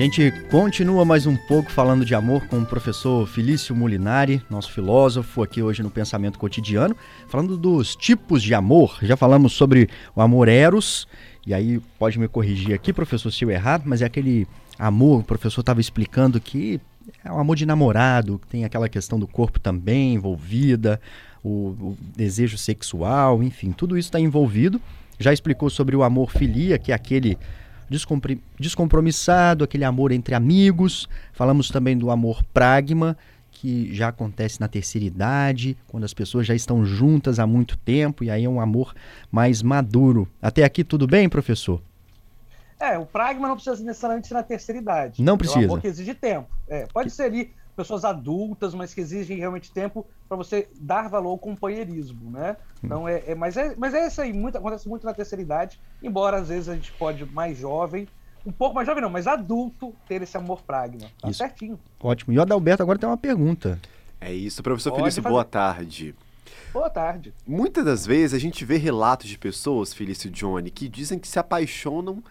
Gente 0.00 0.30
continua 0.50 1.04
mais 1.04 1.26
um 1.26 1.36
pouco 1.36 1.70
falando 1.70 2.06
de 2.06 2.14
amor 2.14 2.46
com 2.46 2.58
o 2.60 2.64
professor 2.64 3.26
Felício 3.26 3.76
Molinari, 3.76 4.42
nosso 4.48 4.72
filósofo 4.72 5.42
aqui 5.42 5.62
hoje 5.62 5.82
no 5.82 5.90
Pensamento 5.90 6.38
Cotidiano, 6.38 6.96
falando 7.28 7.54
dos 7.54 7.94
tipos 7.94 8.42
de 8.42 8.54
amor. 8.54 8.96
Já 9.02 9.14
falamos 9.14 9.52
sobre 9.52 9.90
o 10.16 10.22
amor 10.22 10.48
eros, 10.48 11.06
e 11.46 11.52
aí 11.52 11.78
pode 11.98 12.18
me 12.18 12.26
corrigir 12.28 12.72
aqui, 12.72 12.94
professor, 12.94 13.30
se 13.30 13.44
eu 13.44 13.50
errar, 13.50 13.82
mas 13.84 14.00
é 14.00 14.06
aquele 14.06 14.46
amor, 14.78 15.20
o 15.20 15.22
professor 15.22 15.60
estava 15.60 15.82
explicando 15.82 16.40
que 16.40 16.80
é 17.22 17.30
um 17.30 17.38
amor 17.38 17.56
de 17.56 17.66
namorado, 17.66 18.40
tem 18.48 18.64
aquela 18.64 18.88
questão 18.88 19.20
do 19.20 19.26
corpo 19.26 19.60
também 19.60 20.14
envolvida, 20.14 20.98
o, 21.44 21.76
o 21.78 21.98
desejo 22.16 22.56
sexual, 22.56 23.42
enfim, 23.42 23.70
tudo 23.70 23.98
isso 23.98 24.08
está 24.08 24.18
envolvido. 24.18 24.80
Já 25.18 25.30
explicou 25.30 25.68
sobre 25.68 25.94
o 25.94 26.02
amor 26.02 26.30
filia, 26.30 26.78
que 26.78 26.90
é 26.90 26.94
aquele 26.94 27.36
descompromissado, 28.58 29.64
aquele 29.64 29.84
amor 29.84 30.12
entre 30.12 30.34
amigos. 30.34 31.08
Falamos 31.32 31.68
também 31.68 31.98
do 31.98 32.10
amor 32.10 32.42
pragma, 32.54 33.16
que 33.50 33.92
já 33.94 34.08
acontece 34.08 34.60
na 34.60 34.68
terceira 34.68 35.04
idade, 35.04 35.76
quando 35.88 36.04
as 36.04 36.14
pessoas 36.14 36.46
já 36.46 36.54
estão 36.54 36.84
juntas 36.86 37.38
há 37.38 37.46
muito 37.46 37.76
tempo, 37.76 38.24
e 38.24 38.30
aí 38.30 38.44
é 38.44 38.48
um 38.48 38.60
amor 38.60 38.94
mais 39.30 39.62
maduro. 39.62 40.28
Até 40.40 40.64
aqui 40.64 40.84
tudo 40.84 41.06
bem, 41.06 41.28
professor? 41.28 41.82
É, 42.78 42.96
o 42.96 43.04
pragma 43.04 43.46
não 43.46 43.56
precisa 43.56 43.84
necessariamente 43.84 44.28
ser 44.28 44.34
na 44.34 44.42
terceira 44.42 44.80
idade. 44.80 45.22
Não 45.22 45.36
precisa. 45.36 45.60
É 45.60 45.62
um 45.62 45.64
amor 45.64 45.80
que 45.82 45.88
exige 45.88 46.14
tempo. 46.14 46.48
É, 46.66 46.86
pode 46.86 47.10
que... 47.10 47.14
ser 47.14 47.24
ali 47.24 47.52
pessoas 47.80 48.04
adultas, 48.04 48.74
mas 48.74 48.92
que 48.92 49.00
exigem 49.00 49.38
realmente 49.38 49.72
tempo 49.72 50.06
para 50.28 50.36
você 50.36 50.68
dar 50.78 51.08
valor 51.08 51.30
ao 51.30 51.38
companheirismo, 51.38 52.30
né? 52.30 52.56
Então 52.82 53.08
é, 53.08 53.22
é, 53.26 53.34
mas 53.34 53.56
é, 53.56 53.74
mas 53.76 53.94
é 53.94 54.06
isso 54.06 54.20
aí, 54.20 54.32
muito, 54.32 54.58
acontece 54.58 54.88
muito 54.88 55.06
na 55.06 55.14
terceira 55.14 55.40
idade, 55.40 55.80
embora 56.02 56.38
às 56.38 56.48
vezes 56.48 56.68
a 56.68 56.74
gente 56.74 56.92
pode 56.92 57.24
mais 57.24 57.58
jovem, 57.58 58.06
um 58.44 58.52
pouco 58.52 58.74
mais 58.74 58.86
jovem 58.86 59.02
não, 59.02 59.10
mas 59.10 59.26
adulto 59.26 59.94
ter 60.06 60.20
esse 60.22 60.36
amor 60.36 60.62
pragma. 60.62 61.08
Tá 61.20 61.30
isso. 61.30 61.38
certinho. 61.38 61.78
Ótimo. 61.98 62.32
E 62.32 62.38
o 62.38 62.42
Adalberto 62.42 62.82
agora 62.82 62.98
tem 62.98 63.08
uma 63.08 63.16
pergunta. 63.16 63.80
É 64.20 64.32
isso, 64.32 64.62
professor 64.62 64.90
pode 64.90 65.02
Felício, 65.02 65.22
fazer. 65.22 65.32
boa 65.32 65.44
tarde. 65.44 66.14
Boa 66.72 66.90
tarde. 66.90 67.32
Muitas 67.46 67.84
das 67.84 68.06
vezes 68.06 68.34
a 68.34 68.38
gente 68.38 68.64
vê 68.64 68.76
relatos 68.76 69.28
de 69.28 69.38
pessoas, 69.38 69.94
Felício 69.94 70.30
Johnny, 70.30 70.70
que 70.70 70.88
dizem 70.88 71.18
que 71.18 71.26
se 71.26 71.38
apaixonam 71.38 72.22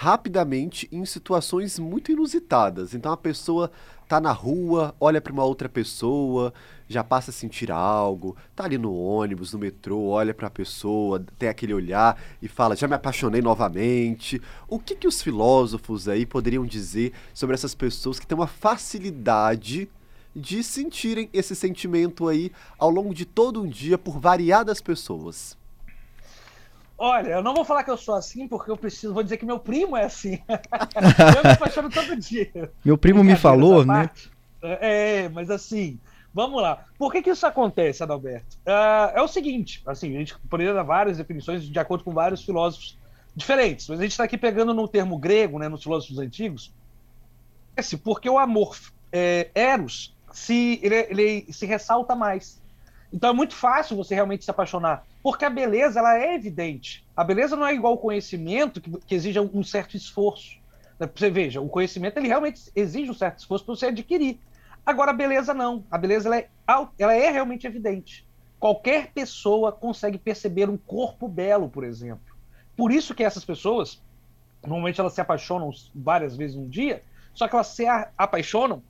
rapidamente 0.00 0.88
em 0.92 1.04
situações 1.04 1.76
muito 1.76 2.12
inusitadas. 2.12 2.94
Então 2.94 3.10
a 3.10 3.16
pessoa 3.16 3.68
tá 4.06 4.20
na 4.20 4.30
rua, 4.30 4.94
olha 5.00 5.20
para 5.20 5.32
uma 5.32 5.42
outra 5.42 5.68
pessoa, 5.68 6.54
já 6.88 7.02
passa 7.02 7.32
a 7.32 7.34
sentir 7.34 7.72
algo, 7.72 8.36
tá 8.54 8.62
ali 8.62 8.78
no 8.78 8.94
ônibus, 8.94 9.52
no 9.52 9.58
metrô, 9.58 9.98
olha 10.10 10.32
para 10.32 10.46
a 10.46 10.50
pessoa, 10.50 11.20
tem 11.36 11.48
aquele 11.48 11.74
olhar 11.74 12.16
e 12.40 12.46
fala: 12.46 12.76
"Já 12.76 12.86
me 12.86 12.94
apaixonei 12.94 13.42
novamente". 13.42 14.40
O 14.68 14.78
que 14.78 14.94
que 14.94 15.08
os 15.08 15.20
filósofos 15.20 16.06
aí 16.06 16.24
poderiam 16.24 16.64
dizer 16.64 17.12
sobre 17.34 17.54
essas 17.54 17.74
pessoas 17.74 18.20
que 18.20 18.26
têm 18.26 18.38
uma 18.38 18.46
facilidade 18.46 19.90
de 20.34 20.62
sentirem 20.62 21.28
esse 21.32 21.56
sentimento 21.56 22.28
aí 22.28 22.52
ao 22.78 22.88
longo 22.88 23.12
de 23.12 23.24
todo 23.24 23.60
um 23.60 23.66
dia 23.66 23.98
por 23.98 24.20
variadas 24.20 24.80
pessoas? 24.80 25.57
Olha, 26.98 27.30
eu 27.30 27.42
não 27.42 27.54
vou 27.54 27.64
falar 27.64 27.84
que 27.84 27.90
eu 27.90 27.96
sou 27.96 28.16
assim, 28.16 28.48
porque 28.48 28.68
eu 28.68 28.76
preciso, 28.76 29.14
vou 29.14 29.22
dizer 29.22 29.36
que 29.36 29.46
meu 29.46 29.60
primo 29.60 29.96
é 29.96 30.04
assim. 30.04 30.42
eu 30.48 31.44
me 31.44 31.50
apaixono 31.50 31.88
todo 31.88 32.16
dia. 32.16 32.72
Meu 32.84 32.98
primo 32.98 33.22
me 33.22 33.36
falou, 33.36 33.84
né? 33.84 34.10
É, 34.60 35.28
mas 35.28 35.48
assim, 35.48 36.00
vamos 36.34 36.60
lá. 36.60 36.84
Por 36.98 37.12
que, 37.12 37.22
que 37.22 37.30
isso 37.30 37.46
acontece, 37.46 38.02
Adalberto? 38.02 38.56
Uh, 38.66 39.16
é 39.16 39.22
o 39.22 39.28
seguinte, 39.28 39.80
assim, 39.86 40.16
a 40.16 40.18
gente 40.18 40.36
poderia 40.50 40.74
dar 40.74 40.82
várias 40.82 41.16
definições 41.16 41.62
de 41.62 41.78
acordo 41.78 42.02
com 42.02 42.12
vários 42.12 42.44
filósofos 42.44 42.98
diferentes, 43.34 43.88
mas 43.88 44.00
a 44.00 44.02
gente 44.02 44.12
está 44.12 44.24
aqui 44.24 44.36
pegando 44.36 44.74
no 44.74 44.88
termo 44.88 45.16
grego, 45.16 45.60
né, 45.60 45.68
nos 45.68 45.84
filósofos 45.84 46.18
antigos, 46.18 46.74
porque 48.02 48.28
o 48.28 48.36
amor 48.36 48.76
é, 49.12 49.50
eros 49.54 50.12
se, 50.32 50.80
ele, 50.82 50.96
ele 51.08 51.52
se 51.52 51.64
ressalta 51.64 52.16
mais. 52.16 52.60
Então 53.12 53.30
é 53.30 53.32
muito 53.32 53.54
fácil 53.54 53.96
você 53.96 54.14
realmente 54.14 54.44
se 54.44 54.50
apaixonar, 54.50 55.06
porque 55.22 55.44
a 55.44 55.50
beleza 55.50 55.98
ela 55.98 56.18
é 56.18 56.34
evidente. 56.34 57.04
A 57.16 57.24
beleza 57.24 57.56
não 57.56 57.66
é 57.66 57.74
igual 57.74 57.94
ao 57.94 57.98
conhecimento 57.98 58.80
que, 58.80 58.90
que 58.90 59.14
exige 59.14 59.40
um 59.40 59.62
certo 59.62 59.96
esforço. 59.96 60.58
Né? 60.98 61.08
Você 61.14 61.30
veja, 61.30 61.60
o 61.60 61.68
conhecimento 61.68 62.18
ele 62.18 62.28
realmente 62.28 62.70
exige 62.74 63.10
um 63.10 63.14
certo 63.14 63.38
esforço 63.38 63.64
para 63.64 63.74
você 63.74 63.86
adquirir. 63.86 64.38
Agora 64.84 65.10
a 65.10 65.14
beleza 65.14 65.54
não. 65.54 65.84
A 65.90 65.96
beleza 65.96 66.28
ela 66.28 66.38
é, 66.38 66.48
ela 66.98 67.14
é 67.14 67.30
realmente 67.30 67.66
evidente. 67.66 68.26
Qualquer 68.58 69.12
pessoa 69.12 69.70
consegue 69.70 70.18
perceber 70.18 70.68
um 70.68 70.76
corpo 70.76 71.28
belo, 71.28 71.68
por 71.68 71.84
exemplo. 71.84 72.36
Por 72.76 72.90
isso 72.90 73.14
que 73.14 73.24
essas 73.24 73.44
pessoas, 73.44 74.02
normalmente 74.62 75.00
elas 75.00 75.12
se 75.12 75.20
apaixonam 75.20 75.70
várias 75.94 76.36
vezes 76.36 76.56
no 76.56 76.68
dia, 76.68 77.02
só 77.34 77.46
que 77.46 77.54
elas 77.54 77.68
se 77.68 77.86
apaixonam 78.16 78.82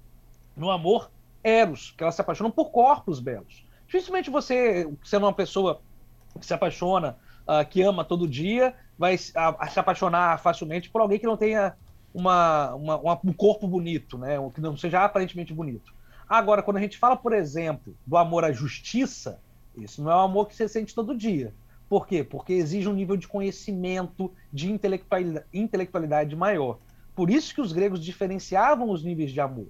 no 0.56 0.70
amor 0.70 1.10
eros, 1.42 1.92
que 1.96 2.02
elas 2.02 2.14
se 2.14 2.20
apaixonam 2.20 2.50
por 2.50 2.70
corpos 2.70 3.20
belos. 3.20 3.64
Dificilmente 3.88 4.30
você, 4.30 4.88
sendo 5.02 5.25
uma 5.25 5.33
pessoa 5.33 5.80
que 6.38 6.47
se 6.47 6.54
apaixona, 6.54 7.16
uh, 7.49 7.66
que 7.66 7.83
ama 7.83 8.04
todo 8.04 8.28
dia, 8.28 8.75
vai 8.99 9.16
se 9.16 9.33
apaixonar 9.35 10.38
facilmente 10.38 10.90
por 10.90 11.00
alguém 11.00 11.18
que 11.18 11.26
não 11.26 11.38
tenha 11.38 11.75
uma, 12.12 12.75
uma, 12.75 12.97
uma, 12.99 13.21
um 13.25 13.33
corpo 13.33 13.66
bonito, 13.66 14.18
né? 14.18 14.37
que 14.54 14.61
não 14.61 14.76
seja 14.76 15.04
aparentemente 15.04 15.54
bonito. 15.54 15.92
Agora, 16.28 16.62
quando 16.62 16.76
a 16.76 16.80
gente 16.80 16.99
fala, 16.99 17.16
por 17.16 17.33
exemplo, 17.33 17.97
do 18.07 18.16
amor 18.16 18.45
à 18.45 18.52
justiça, 18.52 19.40
isso 19.75 20.02
não 20.02 20.12
é 20.12 20.16
um 20.16 20.21
amor 20.21 20.49
que 20.49 20.54
você 20.54 20.68
sente 20.68 20.95
todo 20.95 21.16
dia. 21.16 21.54
Por 21.88 22.07
quê? 22.07 22.23
Porque 22.23 22.52
exige 22.52 22.87
um 22.87 22.92
nível 22.92 23.16
de 23.16 23.26
conhecimento, 23.26 24.30
de 24.52 24.71
intelectualidade 24.71 26.37
maior. 26.37 26.78
Por 27.14 27.30
isso 27.30 27.54
que 27.54 27.62
os 27.62 27.73
gregos 27.73 28.04
diferenciavam 28.04 28.90
os 28.90 29.02
níveis 29.02 29.33
de 29.33 29.40
amor. 29.40 29.68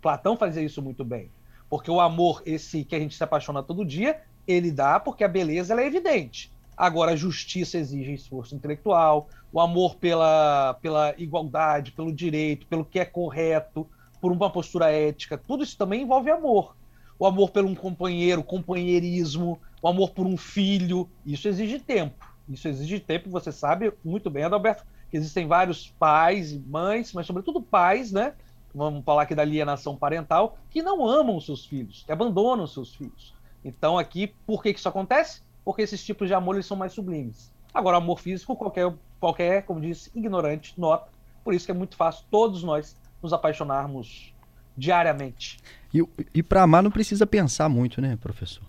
Platão 0.00 0.36
fazia 0.36 0.62
isso 0.62 0.80
muito 0.80 1.04
bem. 1.04 1.30
Porque 1.68 1.90
o 1.90 2.00
amor, 2.00 2.42
esse 2.46 2.84
que 2.84 2.94
a 2.94 2.98
gente 2.98 3.16
se 3.16 3.22
apaixona 3.22 3.62
todo 3.62 3.84
dia, 3.84 4.20
ele 4.46 4.70
dá 4.70 4.98
porque 4.98 5.24
a 5.24 5.28
beleza 5.28 5.78
é 5.78 5.86
evidente. 5.86 6.50
Agora, 6.76 7.12
a 7.12 7.16
justiça 7.16 7.76
exige 7.76 8.14
esforço 8.14 8.54
intelectual, 8.54 9.28
o 9.52 9.60
amor 9.60 9.96
pela, 9.96 10.74
pela 10.80 11.12
igualdade, 11.18 11.92
pelo 11.92 12.12
direito, 12.12 12.66
pelo 12.66 12.84
que 12.84 13.00
é 13.00 13.04
correto, 13.04 13.86
por 14.20 14.32
uma 14.32 14.50
postura 14.50 14.90
ética, 14.90 15.38
tudo 15.38 15.62
isso 15.62 15.76
também 15.76 16.02
envolve 16.02 16.30
amor. 16.30 16.76
O 17.18 17.26
amor 17.26 17.50
por 17.50 17.64
um 17.64 17.74
companheiro, 17.74 18.44
companheirismo, 18.44 19.60
o 19.82 19.88
amor 19.88 20.10
por 20.10 20.26
um 20.26 20.36
filho, 20.36 21.08
isso 21.26 21.48
exige 21.48 21.80
tempo. 21.80 22.26
Isso 22.48 22.68
exige 22.68 23.00
tempo, 23.00 23.28
você 23.28 23.52
sabe 23.52 23.92
muito 24.04 24.30
bem, 24.30 24.44
Adalberto, 24.44 24.84
que 25.10 25.16
existem 25.16 25.46
vários 25.46 25.90
pais 25.98 26.52
e 26.52 26.58
mães, 26.58 27.12
mas 27.12 27.26
sobretudo 27.26 27.60
pais, 27.60 28.12
né, 28.12 28.34
vamos 28.74 29.04
falar 29.04 29.22
aqui 29.22 29.34
da 29.34 29.42
alienação 29.42 29.96
parental, 29.96 30.58
que 30.70 30.82
não 30.82 31.06
amam 31.06 31.40
seus 31.40 31.64
filhos, 31.66 32.02
que 32.04 32.12
abandonam 32.12 32.66
seus 32.66 32.94
filhos. 32.94 33.34
Então 33.64 33.98
aqui, 33.98 34.34
por 34.46 34.62
que, 34.62 34.72
que 34.72 34.78
isso 34.78 34.88
acontece? 34.88 35.42
Porque 35.64 35.82
esses 35.82 36.04
tipos 36.04 36.28
de 36.28 36.34
amor 36.34 36.54
eles 36.54 36.66
são 36.66 36.76
mais 36.76 36.92
sublimes. 36.92 37.52
Agora, 37.72 37.98
amor 37.98 38.20
físico, 38.20 38.56
qualquer, 38.56 38.92
qualquer, 39.20 39.62
como 39.64 39.80
disse, 39.80 40.10
ignorante 40.14 40.74
nota. 40.78 41.08
Por 41.44 41.54
isso 41.54 41.66
que 41.66 41.72
é 41.72 41.74
muito 41.74 41.96
fácil 41.96 42.24
todos 42.30 42.62
nós 42.62 42.96
nos 43.22 43.32
apaixonarmos 43.32 44.32
diariamente. 44.76 45.58
E, 45.92 46.02
e 46.34 46.42
para 46.42 46.62
amar 46.62 46.82
não 46.82 46.90
precisa 46.90 47.26
pensar 47.26 47.68
muito, 47.68 48.00
né, 48.00 48.16
professor? 48.16 48.64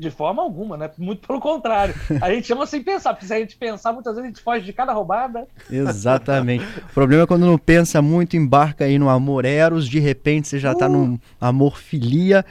De 0.00 0.10
forma 0.10 0.42
alguma, 0.42 0.76
né? 0.76 0.90
Muito 0.98 1.26
pelo 1.26 1.40
contrário. 1.40 1.94
A 2.20 2.32
gente 2.32 2.46
chama 2.46 2.66
sem 2.66 2.82
pensar, 2.82 3.12
porque 3.12 3.26
se 3.26 3.34
a 3.34 3.38
gente 3.38 3.56
pensar, 3.56 3.92
muitas 3.92 4.14
vezes 4.14 4.24
a 4.24 4.28
gente 4.28 4.42
foge 4.42 4.64
de 4.64 4.72
cada 4.72 4.92
roubada. 4.92 5.46
Exatamente. 5.70 6.64
o 6.78 6.94
problema 6.94 7.24
é 7.24 7.26
quando 7.26 7.46
não 7.46 7.58
pensa 7.58 8.00
muito, 8.00 8.36
embarca 8.36 8.84
aí 8.84 8.98
no 8.98 9.08
amor 9.08 9.44
eros, 9.44 9.88
de 9.88 9.98
repente 9.98 10.48
você 10.48 10.58
já 10.58 10.74
tá 10.74 10.76
uh. 10.76 10.80
tá 10.80 10.88
num 10.88 11.18
amor 11.40 11.78
filia, 11.78 12.44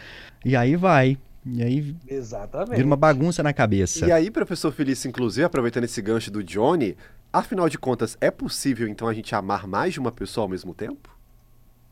e 0.45 0.55
aí 0.55 0.75
vai. 0.75 1.17
E 1.45 1.63
aí 1.63 1.95
Exatamente. 2.07 2.75
vira 2.75 2.85
uma 2.85 2.95
bagunça 2.95 3.41
na 3.41 3.53
cabeça. 3.53 4.05
E 4.05 4.11
aí, 4.11 4.29
professor 4.29 4.71
Felício, 4.71 5.07
inclusive, 5.07 5.43
aproveitando 5.43 5.85
esse 5.85 6.01
gancho 6.01 6.29
do 6.29 6.43
Johnny, 6.43 6.95
afinal 7.31 7.69
de 7.69 7.77
contas, 7.77 8.17
é 8.21 8.29
possível 8.29 8.87
então 8.87 9.07
a 9.07 9.13
gente 9.13 9.33
amar 9.33 9.65
mais 9.65 9.93
de 9.93 9.99
uma 9.99 10.11
pessoa 10.11 10.45
ao 10.45 10.49
mesmo 10.49 10.73
tempo? 10.73 11.17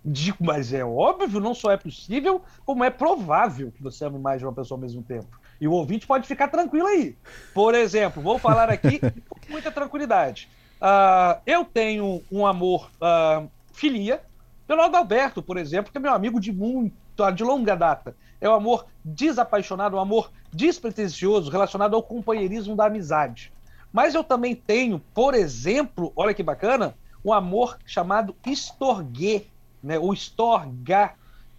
Digo, 0.03 0.37
mas 0.39 0.71
é 0.71 0.85
óbvio, 0.85 1.39
não 1.39 1.53
só 1.53 1.71
é 1.71 1.77
possível, 1.77 2.41
como 2.65 2.83
é 2.83 2.89
provável 2.89 3.71
que 3.71 3.81
você 3.81 4.05
ame 4.05 4.19
mais 4.19 4.39
de 4.39 4.45
uma 4.45 4.53
pessoa 4.53 4.77
ao 4.77 4.81
mesmo 4.81 5.01
tempo. 5.01 5.39
E 5.59 5.67
o 5.67 5.71
ouvinte 5.71 6.05
pode 6.05 6.27
ficar 6.27 6.47
tranquilo 6.47 6.87
aí. 6.87 7.15
Por 7.53 7.73
exemplo, 7.73 8.21
vou 8.21 8.37
falar 8.37 8.69
aqui 8.69 8.99
com 9.29 9.39
muita 9.49 9.71
tranquilidade. 9.71 10.49
Uh, 10.81 11.41
eu 11.45 11.65
tenho 11.65 12.21
um 12.31 12.45
amor 12.45 12.91
uh, 13.01 13.49
filia 13.73 14.21
pelo 14.67 14.81
Adalberto, 14.81 15.41
por 15.41 15.57
exemplo, 15.57 15.91
que 15.91 15.97
é 15.97 16.01
meu 16.01 16.13
amigo 16.13 16.39
de 16.39 16.51
muito, 16.51 16.93
de 17.33 17.43
longa 17.43 17.75
data. 17.75 18.15
É 18.39 18.47
um 18.47 18.53
amor 18.53 18.85
desapaixonado, 19.03 19.95
um 19.95 19.99
amor 19.99 20.31
despretensioso, 20.53 21.49
relacionado 21.49 21.95
ao 21.95 22.03
companheirismo 22.03 22.75
da 22.75 22.85
amizade. 22.85 23.51
Mas 23.91 24.13
eu 24.13 24.23
também 24.23 24.53
tenho, 24.53 24.99
por 25.13 25.33
exemplo, 25.33 26.11
olha 26.15 26.33
que 26.33 26.43
bacana, 26.43 26.95
um 27.23 27.33
amor 27.33 27.79
chamado 27.85 28.35
estorguê, 28.45 29.47
né? 29.81 29.97
O 29.97 30.13
estorga, 30.13 31.13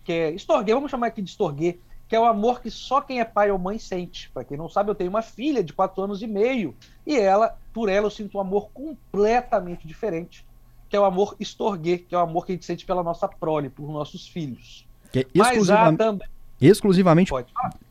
que 0.05 0.13
é 0.13 0.31
estorguê, 0.31 0.75
vamos 0.75 0.91
chamar 0.91 1.09
aqui 1.09 1.23
de 1.23 1.31
estorguê, 1.31 1.81
que 2.09 2.17
é 2.17 2.21
o 2.21 2.25
amor 2.25 2.63
que 2.63 2.71
só 2.71 3.01
quem 3.01 3.21
é 3.21 3.25
pai 3.25 3.51
ou 3.51 3.59
mãe 3.59 3.79
sente. 3.79 4.31
Para 4.31 4.45
quem 4.45 4.57
não 4.57 4.69
sabe, 4.69 4.91
eu 4.91 4.95
tenho 4.95 5.11
uma 5.11 5.23
filha 5.23 5.63
de 5.63 5.73
quatro 5.73 6.03
anos 6.03 6.23
e 6.23 6.27
meio 6.27 6.75
e 7.07 7.17
ela, 7.17 7.59
por 7.73 7.89
ela, 7.89 8.07
eu 8.07 8.11
sinto 8.11 8.39
um 8.39 8.41
amor 8.41 8.71
completamente 8.71 9.87
diferente, 9.87 10.45
que 10.89 10.97
é 10.97 11.01
o 11.01 11.05
amor 11.05 11.37
estorguê, 11.39 11.99
que 11.99 12.15
é 12.15 12.19
o 12.19 12.23
amor 12.23 12.47
que 12.47 12.53
a 12.53 12.55
gente 12.55 12.65
sente 12.65 12.87
pela 12.87 13.03
nossa 13.03 13.29
prole, 13.29 13.69
por 13.69 13.91
nossos 13.93 14.27
filhos. 14.27 14.87
Que 15.13 15.21
é 15.21 15.27
exclusiva... 15.35 15.97
também... 15.97 16.29
Exclusivamente 16.61 17.33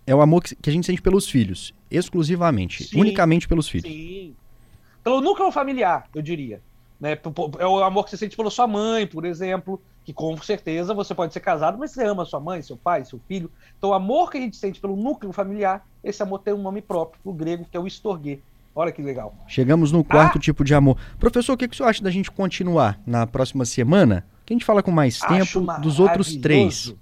é 0.05 0.13
o 0.13 0.21
amor 0.21 0.43
que 0.43 0.69
a 0.69 0.73
gente 0.73 0.85
sente 0.85 1.01
pelos 1.01 1.29
filhos. 1.29 1.73
Exclusivamente. 1.89 2.83
Sim, 2.83 2.99
unicamente 2.99 3.47
pelos 3.47 3.69
filhos. 3.69 3.89
Sim. 3.89 4.35
Pelo 5.03 5.21
núcleo 5.21 5.49
familiar, 5.51 6.09
eu 6.13 6.21
diria. 6.21 6.61
Né? 6.99 7.17
É 7.59 7.65
o 7.67 7.83
amor 7.83 8.03
que 8.05 8.11
você 8.11 8.17
sente 8.17 8.35
pela 8.35 8.49
sua 8.49 8.67
mãe, 8.67 9.05
por 9.05 9.25
exemplo 9.25 9.81
que 10.07 10.13
com 10.13 10.37
certeza 10.37 10.93
você 10.93 11.13
pode 11.13 11.33
ser 11.33 11.41
casado, 11.41 11.77
mas 11.77 11.91
você 11.91 12.05
ama 12.05 12.23
sua 12.23 12.39
mãe, 12.39 12.61
seu 12.61 12.77
pai, 12.77 13.03
seu 13.03 13.19
filho. 13.27 13.51
Então, 13.77 13.89
o 13.89 13.93
amor 13.93 14.31
que 14.31 14.37
a 14.37 14.41
gente 14.41 14.55
sente 14.55 14.79
pelo 14.79 14.95
núcleo 14.95 15.33
familiar, 15.33 15.85
esse 16.01 16.23
amor 16.23 16.39
tem 16.39 16.53
um 16.53 16.61
nome 16.61 16.81
próprio, 16.81 17.19
o 17.25 17.33
grego, 17.33 17.67
que 17.69 17.75
é 17.75 17.79
o 17.79 17.85
estorguê. 17.85 18.39
Olha 18.73 18.89
que 18.89 19.01
legal. 19.01 19.35
Chegamos 19.49 19.91
no 19.91 20.05
quarto 20.05 20.37
ah! 20.37 20.41
tipo 20.41 20.63
de 20.63 20.73
amor. 20.73 20.97
Professor, 21.19 21.51
o 21.51 21.57
que, 21.57 21.67
que 21.67 21.73
o 21.73 21.77
senhor 21.77 21.89
acha 21.89 22.01
da 22.01 22.09
gente 22.09 22.31
continuar 22.31 22.97
na 23.05 23.27
próxima 23.27 23.65
semana? 23.65 24.25
Que 24.45 24.53
a 24.53 24.55
gente 24.55 24.63
fala 24.63 24.81
com 24.81 24.91
mais 24.91 25.19
tempo 25.19 25.59
dos 25.81 25.99
outros 25.99 26.37
três. 26.37 26.95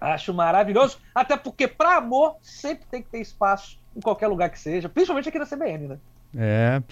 Acho 0.00 0.34
maravilhoso, 0.34 0.98
até 1.14 1.36
porque 1.36 1.68
para 1.68 1.98
amor 1.98 2.34
sempre 2.42 2.84
tem 2.90 3.00
que 3.00 3.10
ter 3.10 3.20
espaço 3.20 3.78
em 3.94 4.00
qualquer 4.00 4.26
lugar 4.26 4.50
que 4.50 4.58
seja, 4.58 4.88
principalmente 4.88 5.28
aqui 5.28 5.38
na 5.38 5.46
CBN, 5.46 5.86
né? 5.86 5.98
É. 6.36 6.82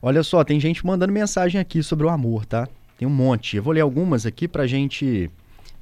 Olha 0.00 0.22
só, 0.22 0.44
tem 0.44 0.60
gente 0.60 0.84
mandando 0.84 1.12
mensagem 1.12 1.60
aqui 1.60 1.82
sobre 1.82 2.06
o 2.06 2.08
amor, 2.08 2.44
tá? 2.46 2.68
Tem 2.98 3.06
um 3.06 3.10
monte. 3.10 3.56
Eu 3.56 3.62
vou 3.62 3.72
ler 3.72 3.80
algumas 3.80 4.24
aqui 4.26 4.46
pra 4.46 4.66
gente. 4.66 5.30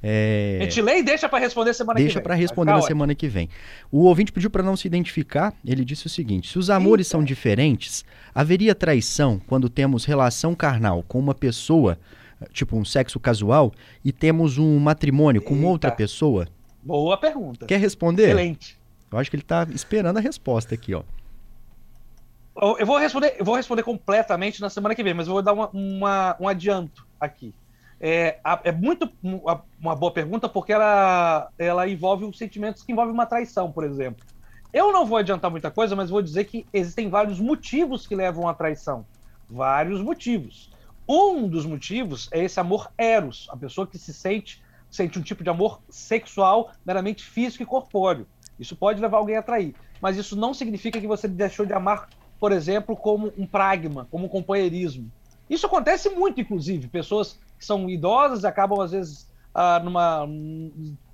É... 0.01 0.57
A 0.61 0.63
gente 0.65 0.81
lê 0.81 0.99
e 0.99 1.03
deixa 1.03 1.29
para 1.29 1.39
responder 1.39 1.73
semana 1.73 1.95
deixa 1.95 2.09
que 2.09 2.13
vem. 2.13 2.15
Deixa 2.15 2.21
para 2.21 2.35
responder 2.35 2.71
na 2.71 2.81
semana 2.81 3.15
que 3.15 3.27
vem. 3.27 3.49
O 3.91 4.03
ouvinte 4.03 4.31
pediu 4.31 4.49
para 4.49 4.63
não 4.63 4.75
se 4.75 4.87
identificar. 4.87 5.53
Ele 5.65 5.85
disse 5.85 6.07
o 6.07 6.09
seguinte: 6.09 6.49
se 6.49 6.57
os 6.57 6.69
amores 6.69 7.07
Eita. 7.07 7.11
são 7.11 7.23
diferentes, 7.23 8.03
haveria 8.33 8.75
traição 8.75 9.39
quando 9.47 9.69
temos 9.69 10.05
relação 10.05 10.55
carnal 10.55 11.03
com 11.07 11.19
uma 11.19 11.35
pessoa, 11.35 11.97
tipo 12.51 12.75
um 12.75 12.83
sexo 12.83 13.19
casual, 13.19 13.71
e 14.03 14.11
temos 14.11 14.57
um 14.57 14.79
matrimônio 14.79 15.41
com 15.41 15.55
Eita. 15.55 15.67
outra 15.67 15.91
pessoa? 15.91 16.47
Boa 16.81 17.15
pergunta. 17.17 17.65
Quer 17.65 17.79
responder? 17.79 18.23
Excelente. 18.23 18.77
Eu 19.11 19.17
acho 19.19 19.29
que 19.29 19.35
ele 19.35 19.43
está 19.43 19.67
esperando 19.73 20.17
a 20.17 20.21
resposta 20.21 20.73
aqui, 20.73 20.93
ó. 20.93 21.03
Eu 22.55 22.85
vou 22.85 22.97
responder, 22.97 23.35
eu 23.37 23.45
vou 23.45 23.55
responder 23.55 23.83
completamente 23.83 24.61
na 24.61 24.69
semana 24.69 24.93
que 24.93 25.03
vem, 25.03 25.13
mas 25.13 25.27
eu 25.27 25.33
vou 25.33 25.41
dar 25.41 25.53
uma, 25.53 25.69
uma 25.69 26.35
um 26.39 26.47
adianto 26.47 27.07
aqui. 27.19 27.53
É, 27.99 28.37
é 28.63 28.71
muito 28.71 29.09
uma 29.79 29.95
boa 29.95 30.11
pergunta 30.11 30.47
porque 30.49 30.73
ela, 30.73 31.49
ela 31.57 31.87
envolve 31.87 32.25
os 32.25 32.37
sentimentos 32.37 32.83
que 32.83 32.91
envolvem 32.91 33.13
uma 33.13 33.25
traição, 33.25 33.71
por 33.71 33.83
exemplo. 33.83 34.25
Eu 34.71 34.91
não 34.91 35.05
vou 35.05 35.17
adiantar 35.17 35.49
muita 35.49 35.71
coisa, 35.71 35.95
mas 35.95 36.09
vou 36.09 36.21
dizer 36.21 36.43
que 36.45 36.65
existem 36.73 37.09
vários 37.09 37.39
motivos 37.39 38.05
que 38.05 38.15
levam 38.15 38.47
à 38.47 38.53
traição. 38.53 39.05
Vários 39.49 40.01
motivos. 40.01 40.71
Um 41.07 41.47
dos 41.47 41.65
motivos 41.65 42.29
é 42.31 42.43
esse 42.43 42.59
amor 42.59 42.91
eros, 42.97 43.47
a 43.51 43.57
pessoa 43.57 43.87
que 43.87 43.97
se 43.97 44.13
sente 44.13 44.63
sente 44.89 45.17
um 45.17 45.23
tipo 45.23 45.43
de 45.43 45.49
amor 45.49 45.81
sexual 45.89 46.71
meramente 46.85 47.23
físico 47.23 47.63
e 47.63 47.65
corpóreo. 47.65 48.27
Isso 48.59 48.75
pode 48.75 49.01
levar 49.01 49.17
alguém 49.17 49.35
a 49.35 49.41
trair, 49.41 49.73
mas 49.99 50.17
isso 50.17 50.35
não 50.35 50.53
significa 50.53 51.01
que 51.01 51.07
você 51.07 51.27
deixou 51.27 51.65
de 51.65 51.73
amar 51.73 52.07
por 52.43 52.51
exemplo, 52.51 52.97
como 52.97 53.31
um 53.37 53.47
pragma, 53.47 54.05
como 54.11 54.25
um 54.25 54.27
companheirismo. 54.27 55.09
Isso 55.49 55.65
acontece 55.65 56.09
muito, 56.09 56.41
inclusive. 56.41 56.89
Pessoas 56.89 57.39
que 57.57 57.65
são 57.65 57.89
idosas 57.89 58.43
acabam, 58.43 58.81
às 58.81 58.91
vezes, 58.91 59.31
ah, 59.53 59.79
numa, 59.81 60.27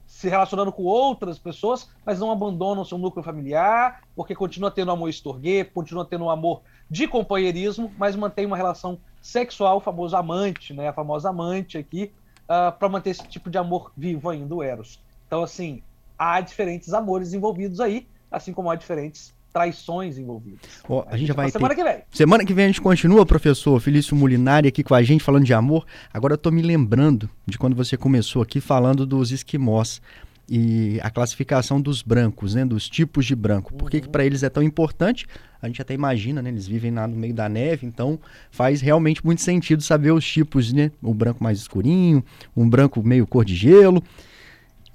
se 0.08 0.28
relacionando 0.28 0.72
com 0.72 0.82
outras 0.82 1.38
pessoas, 1.38 1.88
mas 2.04 2.20
não 2.20 2.32
abandonam 2.32 2.84
seu 2.84 2.98
núcleo 2.98 3.24
familiar, 3.24 4.02
porque 4.16 4.34
continua 4.34 4.72
tendo 4.72 4.90
amor 4.90 5.08
estorguê, 5.08 5.64
continua 5.64 6.04
tendo 6.04 6.24
um 6.24 6.32
amor 6.32 6.64
de 6.90 7.08
companheirismo, 7.08 7.94
mas 7.96 8.16
mantém 8.16 8.48
uma 8.48 8.58
relação 8.58 8.98
sexual, 9.22 9.78
o 9.78 9.82
famoso 9.82 10.18
amante, 10.18 10.74
né? 10.74 10.88
a 10.88 10.94
famosa 10.94 11.30
amante 11.30 11.78
aqui, 11.78 12.12
uh, 12.46 12.76
para 12.76 12.90
manter 12.90 13.12
esse 13.12 13.28
tipo 13.28 13.52
de 13.52 13.58
amor 13.60 13.92
vivo 13.96 14.32
ainda, 14.32 14.56
o 14.56 14.64
Eros. 14.64 15.00
Então, 15.28 15.44
assim, 15.44 15.84
há 16.18 16.42
diferentes 16.42 16.92
amores 16.92 17.34
envolvidos 17.34 17.80
aí, 17.80 18.08
assim 18.32 18.52
como 18.52 18.72
há 18.72 18.76
diferentes 18.76 19.38
traições 19.52 20.18
envolvidas. 20.18 20.60
Oh, 20.88 21.00
a, 21.00 21.12
a, 21.12 21.18
gente 21.18 21.28
já 21.28 21.34
vai 21.34 21.48
ter... 21.48 21.54
Semana 21.54 21.76
que 21.76 21.84
vem. 21.84 22.04
Semana 22.12 22.46
que 22.46 22.54
vem 22.54 22.66
a 22.66 22.68
gente 22.68 22.82
continua, 22.82 23.26
professor 23.26 23.80
Felício 23.80 24.16
Molinari 24.16 24.68
aqui 24.68 24.84
com 24.84 24.96
a 24.96 25.02
gente 25.04 25.24
falando 25.24 25.46
de 25.46 25.54
amor. 25.54 25.86
Agora 26.14 26.34
eu 26.34 26.38
tô 26.38 26.52
me 26.52 26.62
lembrando 26.62 27.30
de 27.46 27.58
quando 27.58 27.76
você 27.76 27.98
começou 27.98 28.42
aqui 28.42 28.62
falando 28.62 29.06
dos 29.06 29.32
esquimós 29.32 30.02
e 30.50 31.00
a 31.04 31.12
classificação 31.12 31.80
dos 31.80 32.02
brancos, 32.02 32.56
né, 32.56 32.66
dos 32.66 32.90
tipos 32.90 33.26
de 33.26 33.36
branco. 33.36 33.74
Por 33.74 33.90
que, 33.90 33.98
uhum. 33.98 34.04
que 34.04 34.10
para 34.10 34.26
eles 34.26 34.42
é 34.42 34.50
tão 34.50 34.64
importante? 34.64 35.28
A 35.62 35.68
gente 35.68 35.82
até 35.82 35.94
imagina, 35.94 36.42
né, 36.42 36.50
eles 36.50 36.68
vivem 36.68 36.92
lá 36.92 37.08
no 37.08 37.16
meio 37.16 37.34
da 37.34 37.48
neve, 37.48 37.86
então 37.86 38.20
faz 38.50 38.82
realmente 38.82 39.24
muito 39.24 39.42
sentido 39.42 39.84
saber 39.84 40.12
os 40.12 40.26
tipos, 40.26 40.74
né? 40.74 40.92
O 41.02 41.14
branco 41.14 41.44
mais 41.44 41.60
escurinho, 41.60 42.24
um 42.56 42.68
branco 42.68 43.04
meio 43.04 43.28
cor 43.28 43.46
de 43.46 43.56
gelo. 43.56 44.04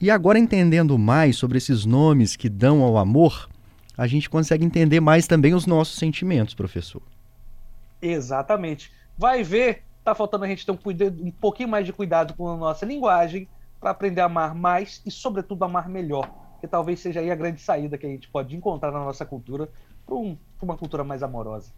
E 0.01 0.11
agora 0.11 0.39
entendendo 0.39 0.99
mais 0.99 1.37
sobre 1.37 1.59
esses 1.59 1.85
nomes 1.87 2.35
que 2.35 2.49
dão 2.49 2.83
ao 2.83 2.99
amor, 2.99 3.49
a 3.97 4.07
gente 4.07 4.29
consegue 4.29 4.65
entender 4.65 5.01
mais 5.01 5.27
também 5.27 5.55
os 5.55 5.67
nossos 5.67 5.97
sentimentos, 5.97 6.55
professor. 6.55 7.03
Exatamente. 8.01 8.93
Vai 9.17 9.43
ver, 9.43 9.83
tá 10.03 10.15
faltando 10.15 10.45
a 10.45 10.49
gente 10.49 10.67
ter 10.67 10.73
um, 10.73 10.77
cuidado, 10.77 11.23
um 11.23 11.31
pouquinho 11.31 11.69
mais 11.69 11.87
de 11.87 11.93
cuidado 11.93 12.35
com 12.35 12.49
a 12.49 12.57
nossa 12.57 12.85
linguagem 12.85 13.49
para 13.81 13.91
aprender 13.91 14.21
a 14.21 14.27
amar 14.27 14.55
mais 14.55 15.01
e, 15.07 15.11
sobretudo, 15.11 15.65
amar 15.65 15.89
melhor. 15.89 16.31
Que 16.61 16.67
talvez 16.67 17.01
seja 17.01 17.21
aí 17.21 17.31
a 17.31 17.35
grande 17.35 17.61
saída 17.61 17.97
que 17.97 18.07
a 18.07 18.09
gente 18.09 18.29
pode 18.29 18.57
encontrar 18.57 18.91
na 18.91 19.01
nossa 19.01 19.25
cultura 19.25 19.69
para 20.07 20.15
um, 20.15 20.37
uma 20.61 20.77
cultura 20.77 21.05
mais 21.05 21.23
amorosa. 21.23 21.71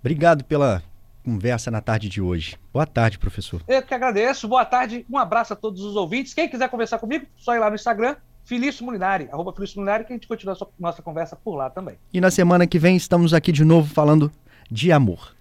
Obrigado 0.00 0.44
pela 0.44 0.82
conversa 1.24 1.70
na 1.70 1.80
tarde 1.80 2.08
de 2.08 2.22
hoje. 2.22 2.56
Boa 2.72 2.86
tarde, 2.86 3.18
professor. 3.18 3.60
Eu 3.66 3.82
que 3.82 3.92
agradeço. 3.92 4.46
Boa 4.46 4.64
tarde. 4.64 5.04
Um 5.10 5.18
abraço 5.18 5.52
a 5.52 5.56
todos 5.56 5.82
os 5.82 5.96
ouvintes. 5.96 6.32
Quem 6.32 6.48
quiser 6.48 6.68
conversar 6.68 6.98
comigo, 6.98 7.26
só 7.36 7.54
ir 7.54 7.58
lá 7.58 7.68
no 7.68 7.74
Instagram, 7.74 8.16
Felício 8.46 8.84
Molinari, 8.84 9.28
arroba 9.32 9.52
Felício 9.52 9.76
Molinari, 9.76 10.04
que 10.04 10.12
a 10.12 10.16
gente 10.16 10.28
continua 10.28 10.54
a 10.54 10.66
nossa 10.78 11.02
conversa 11.02 11.34
por 11.34 11.56
lá 11.56 11.68
também. 11.68 11.98
E 12.12 12.20
na 12.20 12.30
semana 12.30 12.64
que 12.64 12.78
vem 12.78 12.96
estamos 12.96 13.34
aqui 13.34 13.50
de 13.50 13.64
novo 13.64 13.92
falando 13.92 14.30
de 14.70 14.92
amor. 14.92 15.34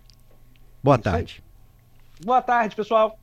Boa 0.84 0.96
Isso 0.96 1.04
tarde. 1.04 1.44
Aí. 2.20 2.26
Boa 2.26 2.42
tarde, 2.42 2.76
pessoal. 2.76 3.20